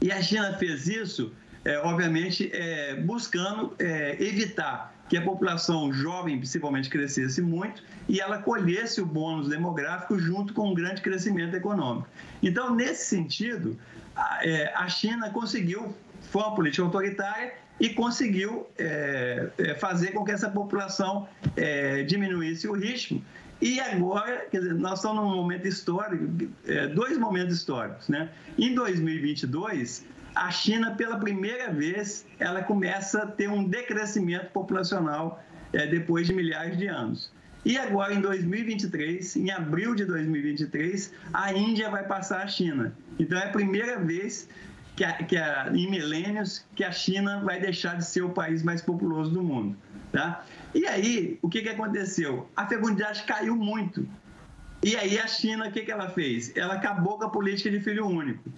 E 0.00 0.10
a 0.10 0.20
China 0.20 0.54
fez 0.54 0.86
isso, 0.86 1.32
é, 1.64 1.78
obviamente, 1.78 2.50
é, 2.52 2.94
buscando 2.94 3.74
é, 3.78 4.16
evitar 4.22 4.94
que 5.08 5.16
a 5.16 5.22
população 5.22 5.92
jovem, 5.92 6.38
principalmente, 6.38 6.90
crescesse 6.90 7.40
muito 7.40 7.82
e 8.08 8.20
ela 8.20 8.38
colhesse 8.38 9.00
o 9.00 9.06
bônus 9.06 9.48
demográfico 9.48 10.18
junto 10.18 10.52
com 10.52 10.70
um 10.70 10.74
grande 10.74 11.00
crescimento 11.00 11.54
econômico. 11.54 12.08
Então, 12.42 12.74
nesse 12.74 13.06
sentido, 13.06 13.78
a, 14.14 14.40
é, 14.46 14.72
a 14.74 14.88
China 14.88 15.30
conseguiu, 15.30 15.94
foi 16.30 16.42
uma 16.42 16.54
política 16.54 16.82
autoritária 16.82 17.54
e 17.80 17.90
conseguiu 17.90 18.66
é, 18.78 19.48
é, 19.58 19.74
fazer 19.74 20.12
com 20.12 20.24
que 20.24 20.32
essa 20.32 20.48
população 20.48 21.28
diminuísse 22.06 22.68
o 22.68 22.72
ritmo. 22.72 23.22
E 23.60 23.80
agora, 23.80 24.46
quer 24.50 24.58
dizer, 24.58 24.74
nós 24.74 24.98
estamos 24.98 25.22
num 25.22 25.36
momento 25.36 25.66
histórico, 25.66 26.24
dois 26.94 27.16
momentos 27.16 27.56
históricos, 27.56 28.08
né? 28.08 28.28
Em 28.58 28.74
2022, 28.74 30.04
a 30.34 30.50
China, 30.50 30.94
pela 30.94 31.18
primeira 31.18 31.72
vez, 31.72 32.26
ela 32.38 32.62
começa 32.62 33.22
a 33.22 33.26
ter 33.26 33.48
um 33.48 33.64
decrescimento 33.64 34.50
populacional 34.50 35.42
é, 35.72 35.86
depois 35.86 36.26
de 36.26 36.34
milhares 36.34 36.76
de 36.76 36.86
anos. 36.86 37.32
E 37.64 37.78
agora, 37.78 38.12
em 38.12 38.20
2023, 38.20 39.36
em 39.36 39.50
abril 39.50 39.94
de 39.94 40.04
2023, 40.04 41.12
a 41.32 41.52
Índia 41.52 41.88
vai 41.88 42.04
passar 42.04 42.42
a 42.42 42.46
China. 42.46 42.92
Então, 43.18 43.38
é 43.38 43.44
a 43.44 43.50
primeira 43.50 43.98
vez 43.98 44.48
que, 44.96 45.04
a, 45.04 45.12
que 45.12 45.36
a, 45.36 45.70
em 45.72 45.90
milênios 45.90 46.66
que 46.74 46.84
a 46.84 46.92
China 46.92 47.40
vai 47.42 47.60
deixar 47.60 47.96
de 47.96 48.04
ser 48.04 48.22
o 48.22 48.30
país 48.30 48.62
mais 48.62 48.82
populoso 48.82 49.30
do 49.30 49.42
mundo. 49.42 49.76
Tá? 50.12 50.44
E 50.74 50.86
aí, 50.86 51.38
o 51.40 51.48
que, 51.48 51.62
que 51.62 51.68
aconteceu? 51.68 52.48
A 52.54 52.66
fecundidade 52.66 53.22
caiu 53.22 53.56
muito. 53.56 54.06
E 54.82 54.94
aí, 54.96 55.18
a 55.18 55.26
China, 55.26 55.68
o 55.68 55.72
que, 55.72 55.80
que 55.80 55.90
ela 55.90 56.10
fez? 56.10 56.54
Ela 56.54 56.74
acabou 56.74 57.18
com 57.18 57.24
a 57.24 57.30
política 57.30 57.70
de 57.70 57.80
filho 57.80 58.06
único. 58.06 58.52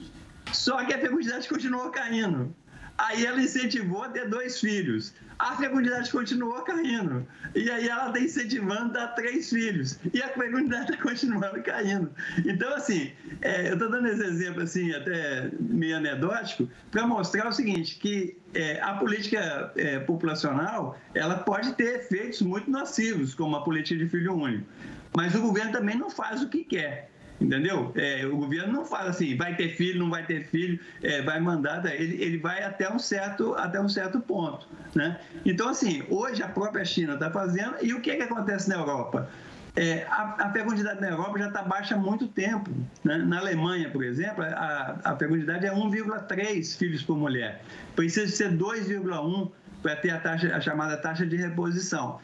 Só 0.53 0.85
que 0.85 0.95
a 0.95 0.99
fecundidade 0.99 1.49
continuou 1.49 1.91
caindo. 1.91 2.55
Aí 2.99 3.27
ela 3.27 3.41
incentivou 3.41 4.05
a 4.05 4.09
ter 4.09 4.29
dois 4.29 4.59
filhos. 4.59 5.13
A 5.39 5.55
fecundidade 5.57 6.11
continuou 6.11 6.63
caindo. 6.63 7.27
E 7.55 7.71
aí 7.71 7.89
ela 7.89 8.07
está 8.07 8.19
incentivando 8.19 8.99
a 8.99 9.09
três 9.09 9.51
filhos. 9.51 9.99
E 10.15 10.23
a 10.23 10.29
fecundidade 10.29 10.93
está 10.93 11.03
continuando 11.03 11.63
caindo. 11.63 12.11
Então, 12.47 12.73
assim, 12.75 13.13
é, 13.43 13.69
eu 13.69 13.75
estou 13.75 13.91
dando 13.91 14.09
esse 14.09 14.25
exemplo, 14.25 14.63
assim, 14.63 14.95
até 14.95 15.51
meio 15.61 15.99
anedótico, 15.99 16.69
para 16.91 17.07
mostrar 17.07 17.49
o 17.49 17.53
seguinte, 17.53 17.97
que 17.97 18.37
é, 18.55 18.81
a 18.81 18.95
política 18.95 19.73
é, 19.77 19.99
populacional, 19.99 20.99
ela 21.15 21.37
pode 21.37 21.75
ter 21.75 21.97
efeitos 21.97 22.41
muito 22.41 22.71
nocivos, 22.71 23.35
como 23.35 23.57
a 23.57 23.63
política 23.63 24.03
de 24.03 24.09
filho 24.09 24.35
único. 24.35 24.67
Mas 25.15 25.35
o 25.35 25.43
governo 25.43 25.73
também 25.73 25.99
não 25.99 26.09
faz 26.09 26.43
o 26.43 26.49
que 26.49 26.65
quer. 26.65 27.11
Entendeu? 27.41 27.93
É, 27.95 28.25
o 28.27 28.37
governo 28.37 28.73
não 28.73 28.85
fala 28.85 29.11
assim, 29.11 29.37
vai 29.37 29.55
ter 29.55 29.77
filho, 29.77 29.99
não 29.99 30.11
vai 30.11 30.25
ter 30.25 30.47
filho, 30.47 30.81
é, 31.03 31.21
vai 31.21 31.39
mandar, 31.39 31.83
tá? 31.83 31.95
ele, 31.95 32.23
ele 32.23 32.39
vai 32.39 32.63
até 32.63 32.91
um, 32.91 32.99
certo, 32.99 33.55
até 33.55 33.79
um 33.79 33.89
certo 33.89 34.21
ponto. 34.21 34.67
Né? 34.95 35.21
Então, 35.45 35.69
assim, 35.69 36.03
hoje 36.09 36.43
a 36.43 36.49
própria 36.49 36.85
China 36.85 37.15
está 37.15 37.31
fazendo, 37.31 37.77
e 37.83 37.93
o 37.93 38.01
que, 38.01 38.17
que 38.17 38.23
acontece 38.23 38.69
na 38.69 38.77
Europa? 38.77 39.29
é, 39.77 40.07
a, 40.09 40.47
a, 40.47 40.53
fecundidade 40.53 41.01
na 41.01 41.11
Europa 41.11 41.39
já 41.39 41.49
está 41.49 41.63
baixa 41.63 41.95
há 41.95 41.99
muito 41.99 42.27
tempo. 42.29 42.71
Né? 43.05 43.19
Na 43.19 43.39
Alemanha, 43.39 43.91
por 43.91 44.03
exemplo, 44.03 44.43
a, 44.43 44.99
a 45.05 45.17
fecundidade 45.17 45.67
é 45.67 45.71
1,3 45.71 46.79
filhos 46.79 47.03
por 47.03 47.17
mulher. 47.17 47.63
Precisa 47.95 48.27
ser 48.35 48.57
2,1 48.57 49.51
para 49.83 49.97
ter 49.97 50.11
a, 50.11 50.19
taxa, 50.19 50.57
a 50.57 50.61
chamada 50.61 50.97
taxa 50.97 51.27
de 51.27 51.37
reposição. 51.37 52.19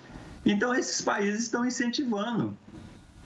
Então, 0.47 0.75
esses 0.75 1.03
países 1.03 1.43
estão 1.43 1.65
incentivando 1.65 2.57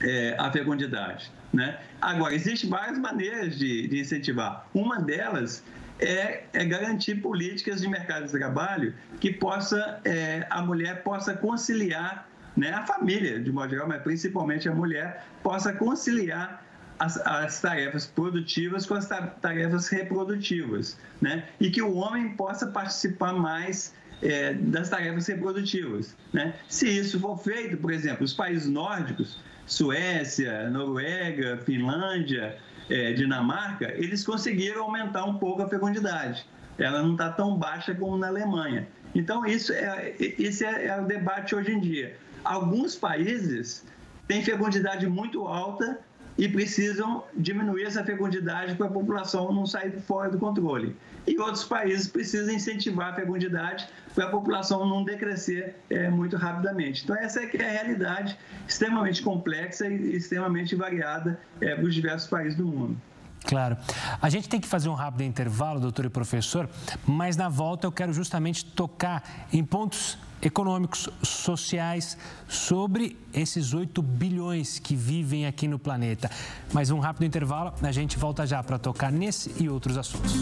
é, 0.01 0.35
a 0.37 0.51
fecundidade. 0.51 1.31
Né? 1.53 1.79
Agora, 2.01 2.33
existem 2.33 2.69
várias 2.69 2.97
maneiras 2.97 3.57
de, 3.57 3.87
de 3.87 3.99
incentivar. 3.99 4.67
Uma 4.73 4.99
delas 4.99 5.63
é, 5.99 6.43
é, 6.53 6.65
garantir 6.65 7.15
políticas 7.15 7.81
de 7.81 7.87
mercado 7.87 8.25
de 8.25 8.31
trabalho 8.31 8.93
que 9.19 9.31
possa 9.31 9.99
é, 10.05 10.45
a 10.49 10.61
mulher 10.61 11.03
possa 11.03 11.33
conciliar 11.33 12.29
né, 12.55 12.71
a 12.71 12.85
família, 12.85 13.39
de 13.39 13.51
modo 13.51 13.69
geral, 13.69 13.87
mas 13.87 14.01
principalmente 14.01 14.67
a 14.67 14.73
mulher, 14.73 15.25
possa 15.43 15.73
conciliar 15.73 16.63
as, 16.99 17.17
as, 17.17 17.61
tarefas 17.61 18.07
produtivas 18.07 18.85
com 18.85 18.95
as 18.95 19.07
tarefas 19.07 19.87
reprodutivas, 19.87 20.97
né? 21.21 21.45
E 21.59 21.69
que 21.69 21.81
o 21.81 21.93
homem 21.93 22.29
possa 22.29 22.65
participar 22.65 23.33
mais 23.33 23.93
é, 24.23 24.53
das 24.53 24.89
tarefas 24.89 25.27
reprodutivas, 25.27 26.15
né? 26.33 26.55
Se 26.67 26.87
isso 26.87 27.19
for 27.19 27.37
feito, 27.37 27.77
por 27.77 27.91
exemplo, 27.91 28.25
os 28.25 28.33
países 28.33 28.67
nórdicos, 28.67 29.39
Suécia, 29.67 30.69
Noruega, 30.69 31.57
Finlândia, 31.65 32.57
é, 32.89 33.13
Dinamarca, 33.13 33.93
eles 33.95 34.25
conseguiram 34.25 34.83
aumentar 34.83 35.25
um 35.25 35.37
pouco 35.37 35.61
a 35.61 35.69
fecundidade. 35.69 36.45
Ela 36.79 37.03
não 37.03 37.11
está 37.11 37.29
tão 37.29 37.55
baixa 37.55 37.93
como 37.93 38.17
na 38.17 38.27
Alemanha. 38.27 38.87
Então, 39.13 39.45
isso 39.45 39.73
é, 39.73 40.15
esse 40.19 40.65
é, 40.65 40.87
é 40.87 41.01
o 41.01 41.05
debate 41.05 41.53
hoje 41.53 41.71
em 41.71 41.79
dia 41.79 42.15
alguns 42.47 42.95
países 42.95 43.85
têm 44.27 44.43
fecundidade 44.43 45.05
muito 45.07 45.45
alta 45.47 45.99
e 46.37 46.47
precisam 46.47 47.23
diminuir 47.35 47.83
essa 47.83 48.03
fecundidade 48.03 48.75
para 48.75 48.87
a 48.87 48.91
população 48.91 49.51
não 49.51 49.65
sair 49.65 49.99
fora 50.01 50.29
do 50.29 50.37
controle. 50.37 50.95
E 51.25 51.37
outros 51.39 51.63
países 51.63 52.07
precisam 52.07 52.53
incentivar 52.53 53.11
a 53.11 53.15
fecundidade 53.15 53.87
para 54.13 54.25
a 54.25 54.29
população 54.29 54.87
não 54.87 55.03
decrescer 55.03 55.75
é, 55.89 56.09
muito 56.09 56.37
rapidamente. 56.37 57.03
Então, 57.03 57.15
essa 57.15 57.41
é, 57.41 57.49
é 57.57 57.69
a 57.69 57.71
realidade 57.71 58.37
extremamente 58.67 59.21
complexa 59.21 59.87
e 59.87 60.15
extremamente 60.15 60.75
variada 60.75 61.39
é, 61.59 61.75
para 61.75 61.85
os 61.85 61.93
diversos 61.93 62.29
países 62.29 62.55
do 62.55 62.65
mundo. 62.65 62.97
Claro. 63.45 63.77
A 64.21 64.29
gente 64.29 64.49
tem 64.49 64.59
que 64.59 64.67
fazer 64.67 64.89
um 64.89 64.93
rápido 64.93 65.23
intervalo, 65.23 65.79
doutor 65.79 66.05
e 66.05 66.09
professor, 66.09 66.69
mas 67.05 67.37
na 67.37 67.47
volta 67.49 67.87
eu 67.87 67.91
quero 67.91 68.11
justamente 68.11 68.65
tocar 68.65 69.47
em 69.53 69.63
pontos 69.63 70.17
econômicos, 70.47 71.09
sociais, 71.21 72.17
sobre 72.47 73.17
esses 73.33 73.73
8 73.73 74.01
bilhões 74.01 74.79
que 74.79 74.95
vivem 74.95 75.45
aqui 75.45 75.67
no 75.67 75.77
planeta. 75.77 76.31
Mas 76.73 76.89
um 76.89 76.99
rápido 76.99 77.25
intervalo, 77.25 77.73
a 77.81 77.91
gente 77.91 78.17
volta 78.17 78.45
já 78.45 78.63
para 78.63 78.79
tocar 78.79 79.11
nesse 79.11 79.51
e 79.61 79.69
outros 79.69 79.97
assuntos. 79.97 80.33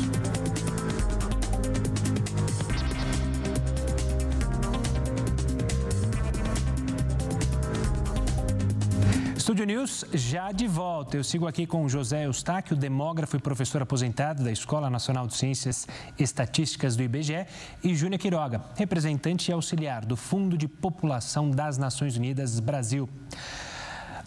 Estúdio 9.55 9.73
News 9.73 10.03
já 10.13 10.51
de 10.51 10.67
volta. 10.67 11.15
Eu 11.15 11.23
sigo 11.23 11.47
aqui 11.47 11.65
com 11.65 11.87
José 11.87 12.25
Eustáquio, 12.25 12.75
demógrafo 12.75 13.37
e 13.37 13.39
professor 13.39 13.81
aposentado 13.81 14.43
da 14.43 14.51
Escola 14.51 14.89
Nacional 14.89 15.25
de 15.27 15.33
Ciências 15.33 15.87
Estatísticas 16.19 16.97
do 16.97 17.03
IBGE, 17.03 17.45
e 17.81 17.95
Júnia 17.95 18.19
Quiroga, 18.19 18.61
representante 18.75 19.49
e 19.49 19.53
auxiliar 19.53 20.03
do 20.03 20.17
Fundo 20.17 20.57
de 20.57 20.67
População 20.67 21.49
das 21.49 21.77
Nações 21.77 22.17
Unidas 22.17 22.59
Brasil. 22.59 23.07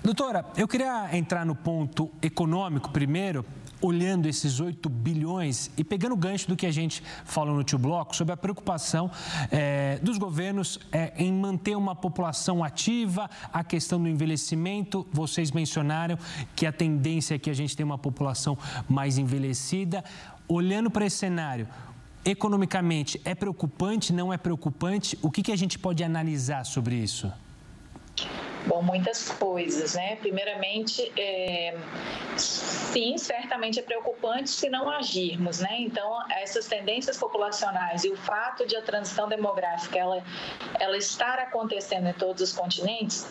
Doutora, 0.03 0.47
eu 0.57 0.67
queria 0.67 1.15
entrar 1.15 1.45
no 1.45 1.55
ponto 1.55 2.11
econômico 2.23 2.89
primeiro, 2.89 3.45
olhando 3.81 4.27
esses 4.27 4.61
8 4.61 4.89
bilhões 4.89 5.71
e 5.77 5.85
pegando 5.85 6.13
o 6.13 6.17
gancho 6.17 6.49
do 6.49 6.57
que 6.57 6.67
a 6.67 6.71
gente 6.71 7.03
falou 7.25 7.55
no 7.55 7.63
tio 7.63 7.79
Bloco 7.79 8.15
sobre 8.15 8.33
a 8.33 8.37
preocupação 8.37 9.11
é, 9.51 9.99
dos 10.03 10.19
governos 10.19 10.79
é, 10.93 11.13
em 11.17 11.33
manter 11.33 11.77
uma 11.77 11.95
população 11.95 12.65
ativa, 12.65 13.31
a 13.53 13.63
questão 13.63 14.01
do 14.01 14.09
envelhecimento. 14.09 15.07
Vocês 15.13 15.51
mencionaram 15.51 16.19
que 16.55 16.67
a 16.67 16.73
tendência 16.73 17.35
é 17.35 17.39
que 17.39 17.51
a 17.51 17.55
gente 17.55 17.77
tenha 17.77 17.87
uma 17.87 17.99
população 17.99 18.57
mais 18.89 19.19
envelhecida. 19.19 20.05
Olhando 20.49 20.91
para 20.91 21.07
esse 21.07 21.17
cenário, 21.17 21.69
economicamente, 22.25 23.21
é 23.25 23.35
preocupante, 23.35 24.13
não 24.13 24.33
é 24.33 24.37
preocupante? 24.37 25.19
O 25.23 25.31
que, 25.31 25.43
que 25.43 25.53
a 25.53 25.57
gente 25.57 25.79
pode 25.79 26.03
analisar 26.03 26.65
sobre 26.65 26.97
isso? 26.97 27.31
Bom, 28.69 28.83
muitas 28.83 29.31
coisas, 29.31 29.95
né? 29.95 30.17
Primeiramente, 30.17 31.11
é, 31.17 31.75
sim, 32.37 33.17
certamente 33.17 33.81
é 33.81 33.83
preocupante 33.83 34.51
se 34.51 34.69
não 34.69 34.91
agirmos, 34.91 35.61
né? 35.61 35.77
Então, 35.79 36.23
essas 36.31 36.67
tendências 36.67 37.17
populacionais 37.17 38.05
e 38.05 38.11
o 38.11 38.17
fato 38.17 38.67
de 38.67 38.77
a 38.77 38.83
transição 38.83 39.27
demográfica 39.27 39.99
ela, 39.99 40.23
ela 40.79 40.99
estar 40.99 41.39
acontecendo 41.39 42.09
em 42.09 42.13
todos 42.13 42.43
os 42.43 42.53
continentes 42.53 43.27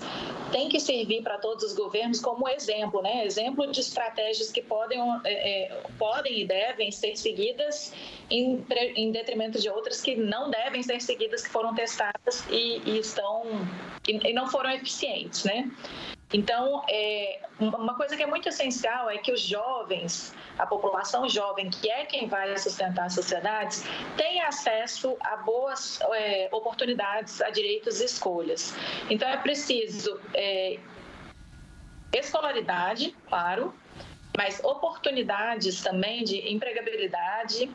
tem 0.52 0.70
que 0.70 0.80
servir 0.80 1.22
para 1.22 1.38
todos 1.38 1.64
os 1.64 1.74
governos 1.74 2.20
como 2.20 2.50
exemplo, 2.50 3.04
né? 3.04 3.24
Exemplo 3.24 3.70
de 3.72 3.82
estratégias 3.82 4.52
que 4.52 4.64
podem, 4.64 5.00
é, 5.24 5.66
é 5.66 5.82
podem 6.00 6.42
e 6.42 6.46
devem 6.46 6.92
ser 6.92 7.16
seguidas 7.16 7.94
em, 8.28 8.66
em 8.96 9.12
detrimento 9.12 9.60
de 9.60 9.70
outras 9.70 10.02
que 10.02 10.16
não 10.16 10.50
devem 10.50 10.82
ser 10.82 11.00
seguidas, 11.00 11.44
que 11.44 11.50
foram 11.50 11.76
testadas 11.76 12.44
e, 12.50 12.82
e 12.86 13.00
estão 13.00 13.44
e, 14.08 14.30
e 14.30 14.34
não 14.34 14.48
foram 14.48 14.72
eficientes, 14.72 15.27
né? 15.44 15.70
Então, 16.34 16.84
é, 16.90 17.40
uma 17.60 17.96
coisa 17.96 18.18
que 18.18 18.24
é 18.24 18.26
muito 18.26 18.50
essencial 18.50 19.10
é 19.10 19.18
que 19.18 19.32
os 19.32 19.40
jovens, 19.40 20.36
a 20.60 20.66
população 20.66 21.28
jovem, 21.30 21.70
que 21.70 21.90
é 21.90 22.06
quem 22.06 22.28
vai 22.28 22.58
sustentar 22.58 23.06
as 23.06 23.14
sociedades, 23.14 23.84
tenha 24.18 24.48
acesso 24.48 25.16
a 25.22 25.38
boas 25.38 26.02
é, 26.02 26.50
oportunidades, 26.52 27.42
a 27.42 27.50
direitos 27.50 28.02
e 28.02 28.06
escolhas. 28.06 28.74
Então, 29.10 29.28
é 29.30 29.38
preciso 29.38 30.20
é, 30.34 30.78
escolaridade, 32.12 33.16
claro, 33.30 33.74
mas 34.38 34.62
oportunidades 34.64 35.82
também 35.82 36.26
de 36.26 36.54
empregabilidade, 36.54 37.72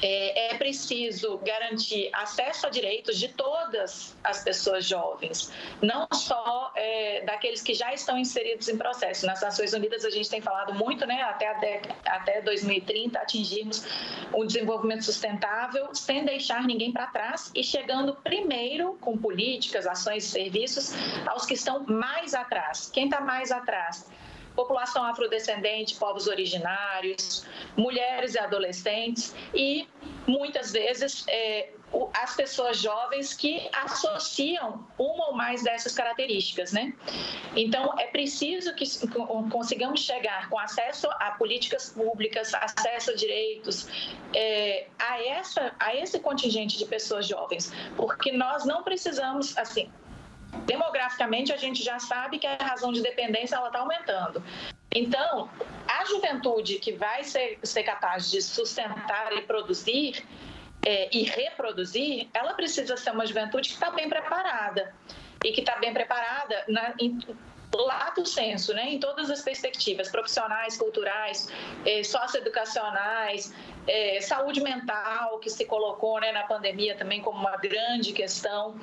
é, 0.00 0.54
é, 0.54 0.58
preciso 0.58 1.38
garantir 1.38 2.08
acesso 2.12 2.66
a 2.66 2.70
direitos 2.70 3.18
de 3.18 3.28
todas 3.28 4.16
as 4.24 4.42
pessoas 4.42 4.84
jovens, 4.86 5.52
não 5.80 6.06
só 6.12 6.72
é, 6.74 7.22
daqueles 7.24 7.62
que 7.62 7.74
já 7.74 7.92
estão 7.92 8.18
inseridos 8.18 8.68
em 8.68 8.76
processo. 8.76 9.26
Nas 9.26 9.40
Nações 9.40 9.72
Unidas 9.72 10.04
a 10.04 10.10
gente 10.10 10.30
tem 10.30 10.40
falado 10.40 10.74
muito, 10.74 11.06
né, 11.06 11.22
até, 11.22 11.82
até 12.06 12.40
2030 12.40 13.18
atingirmos 13.18 13.86
um 14.34 14.46
desenvolvimento 14.46 15.04
sustentável 15.04 15.94
sem 15.94 16.24
deixar 16.24 16.64
ninguém 16.64 16.92
para 16.92 17.06
trás 17.08 17.50
e 17.54 17.62
chegando 17.62 18.14
primeiro 18.14 18.96
com 19.00 19.16
políticas, 19.16 19.86
ações 19.86 20.24
e 20.24 20.28
serviços 20.28 20.92
aos 21.26 21.44
que 21.44 21.54
estão 21.54 21.84
mais 21.86 22.34
atrás. 22.34 22.90
Quem 22.92 23.04
está 23.04 23.20
mais 23.20 23.52
atrás? 23.52 24.06
População 24.54 25.04
afrodescendente, 25.04 25.96
povos 25.96 26.26
originários, 26.26 27.46
mulheres 27.76 28.34
e 28.34 28.38
adolescentes 28.38 29.34
e 29.54 29.88
muitas 30.26 30.72
vezes 30.72 31.24
é, 31.28 31.70
as 32.14 32.34
pessoas 32.34 32.78
jovens 32.78 33.34
que 33.34 33.68
associam 33.72 34.86
uma 34.98 35.28
ou 35.28 35.34
mais 35.34 35.62
dessas 35.62 35.94
características, 35.94 36.72
né? 36.72 36.92
Então 37.54 37.98
é 37.98 38.06
preciso 38.06 38.74
que 38.74 38.84
consigamos 39.50 40.00
chegar 40.00 40.48
com 40.48 40.58
acesso 40.58 41.08
a 41.18 41.32
políticas 41.32 41.90
públicas, 41.90 42.54
acesso 42.54 43.10
a 43.10 43.14
direitos, 43.14 43.88
é, 44.34 44.86
a 44.98 45.22
essa 45.22 45.74
a 45.78 45.94
esse 45.94 46.18
contingente 46.18 46.78
de 46.78 46.86
pessoas 46.86 47.26
jovens, 47.26 47.72
porque 47.96 48.32
nós 48.32 48.64
não 48.64 48.82
precisamos 48.82 49.56
assim 49.58 49.90
demograficamente 50.66 51.52
a 51.52 51.56
gente 51.56 51.82
já 51.82 51.98
sabe 51.98 52.38
que 52.38 52.46
a 52.46 52.56
razão 52.56 52.92
de 52.92 53.02
dependência 53.02 53.56
está 53.56 53.78
aumentando. 53.78 54.42
Então, 54.94 55.48
a 55.88 56.04
juventude 56.04 56.78
que 56.78 56.92
vai 56.92 57.24
ser, 57.24 57.58
ser 57.62 57.82
capaz 57.82 58.30
de 58.30 58.42
sustentar 58.42 59.32
e 59.32 59.42
produzir 59.42 60.24
é, 60.84 61.08
e 61.16 61.22
reproduzir, 61.22 62.28
ela 62.34 62.54
precisa 62.54 62.96
ser 62.96 63.10
uma 63.10 63.24
juventude 63.24 63.68
que 63.68 63.74
está 63.74 63.90
bem 63.90 64.08
preparada 64.08 64.94
e 65.44 65.52
que 65.52 65.60
está 65.60 65.76
bem 65.76 65.92
preparada 65.92 66.64
na, 66.68 66.94
em, 66.98 67.18
lato 67.80 68.26
senso, 68.26 68.74
né, 68.74 68.92
em 68.92 68.98
todas 68.98 69.30
as 69.30 69.40
perspectivas, 69.40 70.08
profissionais, 70.10 70.76
culturais, 70.76 71.48
eh, 71.86 72.02
socioeducacionais, 72.04 73.52
eh, 73.86 74.20
saúde 74.20 74.60
mental, 74.60 75.38
que 75.38 75.48
se 75.48 75.64
colocou 75.64 76.20
né, 76.20 76.32
na 76.32 76.42
pandemia 76.44 76.94
também 76.96 77.20
como 77.20 77.38
uma 77.38 77.56
grande 77.56 78.12
questão. 78.12 78.76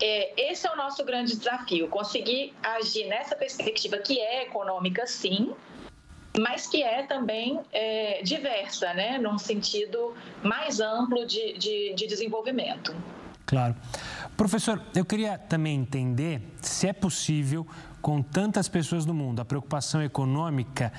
É, 0.00 0.50
esse 0.50 0.66
é 0.66 0.70
o 0.70 0.76
nosso 0.76 1.02
grande 1.04 1.36
desafio, 1.36 1.88
conseguir 1.88 2.54
agir 2.62 3.06
nessa 3.06 3.34
perspectiva 3.34 3.96
que 3.96 4.20
é 4.20 4.42
econômica, 4.42 5.06
sim, 5.06 5.54
mas 6.38 6.66
que 6.66 6.82
é 6.82 7.02
também 7.04 7.60
é, 7.72 8.20
diversa, 8.22 8.92
né, 8.92 9.16
num 9.16 9.38
sentido 9.38 10.14
mais 10.42 10.80
amplo 10.80 11.26
de, 11.26 11.54
de, 11.54 11.94
de 11.94 12.06
desenvolvimento. 12.06 12.94
Claro. 13.46 13.76
Professor, 14.36 14.82
eu 14.94 15.04
queria 15.04 15.38
também 15.38 15.76
entender 15.76 16.42
se 16.60 16.88
é 16.88 16.92
possível, 16.92 17.66
com 18.06 18.22
tantas 18.22 18.68
pessoas 18.68 19.04
no 19.04 19.12
mundo, 19.12 19.40
a 19.40 19.44
preocupação 19.44 20.00
econômica 20.00 20.92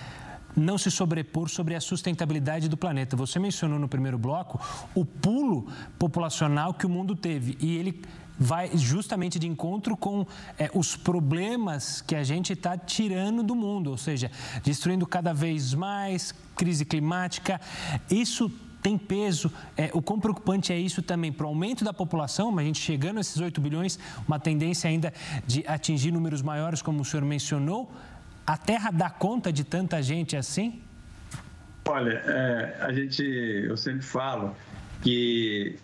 não 0.53 0.77
se 0.77 0.91
sobrepor 0.91 1.47
sobre 1.47 1.73
a 1.73 1.79
sustentabilidade 1.79 2.67
do 2.67 2.75
planeta. 2.75 3.15
Você 3.15 3.39
mencionou 3.39 3.79
no 3.79 3.87
primeiro 3.87 4.17
bloco 4.17 4.59
o 4.93 5.05
pulo 5.05 5.69
populacional 5.97 6.73
que 6.73 6.85
o 6.85 6.89
mundo 6.89 7.15
teve 7.15 7.57
e 7.61 7.77
ele 7.77 8.01
vai 8.37 8.71
justamente 8.75 9.39
de 9.39 9.47
encontro 9.47 9.95
com 9.95 10.27
é, 10.59 10.69
os 10.73 10.97
problemas 10.97 12.01
que 12.01 12.13
a 12.13 12.25
gente 12.25 12.51
está 12.51 12.77
tirando 12.77 13.41
do 13.41 13.55
mundo, 13.55 13.89
ou 13.89 13.97
seja, 13.97 14.29
destruindo 14.61 15.07
cada 15.07 15.33
vez 15.33 15.73
mais, 15.73 16.35
crise 16.57 16.83
climática. 16.83 17.61
Isso 18.11 18.51
tem 18.81 18.97
peso. 18.97 19.51
É, 19.75 19.89
o 19.93 20.01
quão 20.01 20.19
preocupante 20.19 20.71
é 20.71 20.79
isso 20.79 21.01
também 21.01 21.31
para 21.31 21.45
o 21.45 21.49
aumento 21.49 21.83
da 21.83 21.93
população, 21.93 22.57
a 22.57 22.63
gente 22.63 22.79
chegando 22.79 23.17
a 23.17 23.21
esses 23.21 23.39
8 23.39 23.59
bilhões, 23.59 23.99
uma 24.27 24.39
tendência 24.39 24.89
ainda 24.89 25.13
de 25.45 25.63
atingir 25.67 26.11
números 26.11 26.41
maiores, 26.41 26.81
como 26.81 27.01
o 27.01 27.05
senhor 27.05 27.25
mencionou. 27.25 27.91
A 28.45 28.57
Terra 28.57 28.91
dá 28.91 29.09
conta 29.09 29.51
de 29.51 29.63
tanta 29.63 30.01
gente 30.01 30.35
assim? 30.37 30.81
Olha, 31.87 32.21
é, 32.25 32.77
a 32.81 32.91
gente, 32.91 33.23
eu 33.23 33.77
sempre 33.77 34.01
falo 34.01 34.55
que 35.01 35.77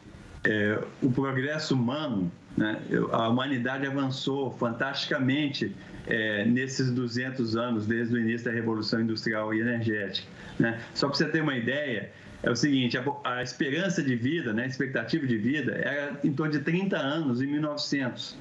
é, 0.43 0.83
o 1.01 1.11
progresso 1.11 1.75
humano, 1.75 2.31
né, 2.57 2.79
a 3.11 3.29
humanidade 3.29 3.87
avançou 3.87 4.51
fantasticamente 4.51 5.75
é, 6.05 6.45
nesses 6.45 6.91
200 6.91 7.55
anos, 7.55 7.87
desde 7.87 8.15
o 8.15 8.19
início 8.19 8.45
da 8.45 8.51
Revolução 8.51 9.01
Industrial 9.01 9.53
e 9.53 9.61
Energética. 9.61 10.27
Né? 10.59 10.79
Só 10.93 11.07
para 11.07 11.17
você 11.17 11.25
ter 11.25 11.41
uma 11.41 11.55
ideia, 11.55 12.11
é 12.43 12.51
o 12.51 12.55
seguinte, 12.55 12.97
a, 12.97 13.03
a, 13.23 13.41
esperança 13.41 14.03
de 14.03 14.15
vida, 14.15 14.51
né, 14.51 14.63
a 14.63 14.67
expectativa 14.67 15.25
de 15.25 15.37
vida 15.37 15.71
era 15.75 16.19
em 16.23 16.33
torno 16.33 16.51
de 16.51 16.59
30 16.59 16.97
anos 16.97 17.41
em 17.41 17.47
1900. 17.47 18.37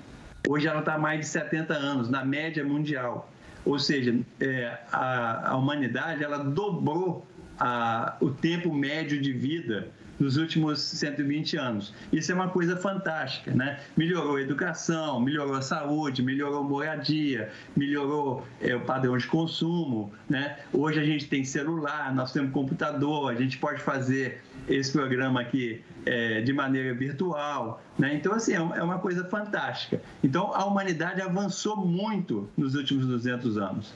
Hoje 0.49 0.67
ela 0.67 0.81
está 0.81 0.99
mais 0.99 1.21
de 1.21 1.27
70 1.27 1.73
anos, 1.73 2.11
na 2.11 2.25
média 2.25 2.65
mundial. 2.65 3.31
Ou 3.65 3.79
seja, 3.79 4.19
é, 4.41 4.77
a, 4.91 5.53
a, 5.53 5.57
humanidade 5.57 6.25
ela 6.25 6.39
dobrou 6.39 7.25
a, 7.61 8.17
o 8.21 8.31
tempo 8.31 8.75
médio 8.75 9.23
de 9.23 9.33
vida 9.33 9.89
nos 10.23 10.37
últimos 10.37 10.81
120 10.81 11.57
anos. 11.57 11.93
Isso 12.13 12.31
é 12.31 12.35
uma 12.35 12.49
coisa 12.49 12.77
fantástica, 12.77 13.51
né? 13.51 13.81
Melhorou 13.97 14.37
a 14.37 14.41
educação, 14.41 15.21
melhorou 15.21 15.55
a 15.55 15.63
saúde, 15.63 16.23
melhorou 16.23 16.61
a 16.61 16.63
moradia, 16.63 17.51
melhorou 17.77 18.47
é, 18.61 18.75
o 18.77 18.81
padrão 18.83 19.17
de 19.19 19.27
consumo, 19.27 20.13
né? 20.31 20.59
Hoje 20.73 21.01
a 21.01 21.05
gente 21.05 21.29
tem 21.29 21.45
celular, 21.45 22.15
nós 22.15 22.33
temos 22.33 22.53
computador, 22.53 23.33
a 23.33 23.35
gente 23.35 23.59
pode 23.59 23.83
fazer 23.83 24.41
esse 24.69 24.93
programa 24.93 25.41
aqui 25.41 25.83
é, 26.07 26.41
de 26.41 26.53
maneira 26.53 26.95
virtual, 26.95 27.83
né? 27.99 28.15
Então, 28.15 28.33
assim, 28.33 28.53
é, 28.53 28.59
é 28.59 28.83
uma 28.83 29.01
coisa 29.01 29.25
fantástica. 29.25 30.01
Então, 30.23 30.55
a 30.55 30.65
humanidade 30.65 31.21
avançou 31.21 31.77
muito 31.77 32.49
nos 32.57 32.77
últimos 32.77 33.07
200 33.07 33.59
anos. 33.59 33.93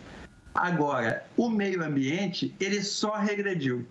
Agora, 0.53 1.25
o 1.37 1.49
meio 1.49 1.85
ambiente, 1.85 2.53
ele 2.59 2.83
só 2.83 3.15
regrediu. 3.15 3.87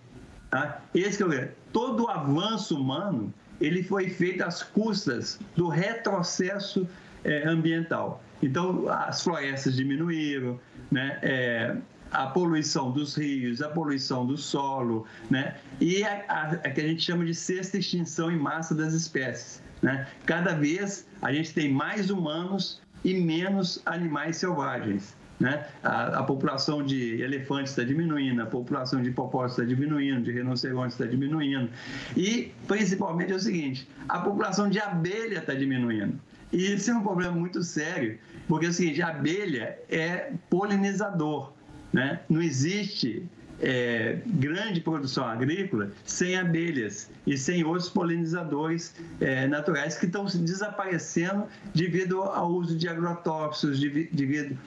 Tá? 0.50 0.80
Esse 0.94 1.22
é 1.22 1.52
todo 1.72 2.04
o 2.04 2.08
avanço 2.08 2.78
humano 2.78 3.32
ele 3.60 3.82
foi 3.82 4.08
feito 4.08 4.42
às 4.42 4.62
custas 4.62 5.38
do 5.54 5.68
retrocesso 5.68 6.86
é, 7.24 7.48
ambiental. 7.48 8.22
Então, 8.42 8.88
as 8.88 9.22
florestas 9.22 9.74
diminuíram, 9.74 10.60
né? 10.90 11.18
É, 11.22 11.76
a 12.12 12.28
poluição 12.28 12.92
dos 12.92 13.16
rios, 13.16 13.60
a 13.60 13.68
poluição 13.68 14.24
do 14.24 14.36
solo, 14.36 15.06
né? 15.30 15.56
E 15.80 16.04
a, 16.04 16.24
a, 16.28 16.42
a, 16.52 16.70
que 16.70 16.80
a 16.80 16.86
gente 16.86 17.02
chama 17.02 17.24
de 17.24 17.34
sexta 17.34 17.78
extinção 17.78 18.30
em 18.30 18.38
massa 18.38 18.74
das 18.74 18.94
espécies, 18.94 19.62
né? 19.82 20.06
Cada 20.24 20.54
vez 20.54 21.08
a 21.20 21.32
gente 21.32 21.52
tem 21.52 21.72
mais 21.72 22.10
humanos 22.10 22.80
e 23.04 23.14
menos 23.20 23.82
animais 23.84 24.36
selvagens. 24.36 25.16
Né? 25.38 25.66
A, 25.82 26.20
a, 26.20 26.22
população 26.22 26.82
de 26.82 27.20
elefantes 27.20 27.72
está 27.72 27.84
diminuindo, 27.84 28.40
a 28.40 28.46
população 28.46 29.02
de 29.02 29.10
hipopótamos 29.10 29.52
está 29.52 29.64
diminuindo, 29.64 30.22
de 30.22 30.32
rinocerontes 30.32 30.94
está 30.94 31.04
diminuindo. 31.04 31.68
E, 32.16 32.52
principalmente, 32.66 33.32
é 33.32 33.36
o 33.36 33.40
seguinte: 33.40 33.86
a 34.08 34.18
população 34.20 34.70
de 34.70 34.80
abelha 34.80 35.38
está 35.38 35.54
diminuindo. 35.54 36.18
E 36.52 36.72
isso 36.72 36.90
é 36.90 36.94
um 36.94 37.02
problema 37.02 37.32
muito 37.32 37.62
sério, 37.62 38.18
porque 38.48 38.66
é 38.66 38.68
o 38.70 38.72
seguinte: 38.72 39.02
a 39.02 39.08
abelha 39.08 39.78
é 39.90 40.32
polinizador. 40.48 41.52
Né? 41.92 42.20
Não 42.30 42.40
existe 42.40 43.28
é, 43.60 44.18
grande 44.26 44.80
produção 44.80 45.24
agrícola 45.24 45.90
sem 46.04 46.36
abelhas 46.36 47.10
e 47.26 47.36
sem 47.36 47.64
outros 47.64 47.88
polinizadores 47.88 48.94
é, 49.20 49.46
naturais 49.46 49.96
que 49.96 50.06
estão 50.06 50.24
desaparecendo 50.24 51.44
devido 51.74 52.22
ao 52.22 52.50
uso 52.50 52.76
de 52.76 52.88
agrotóxicos, 52.88 53.80
devido 53.80 54.58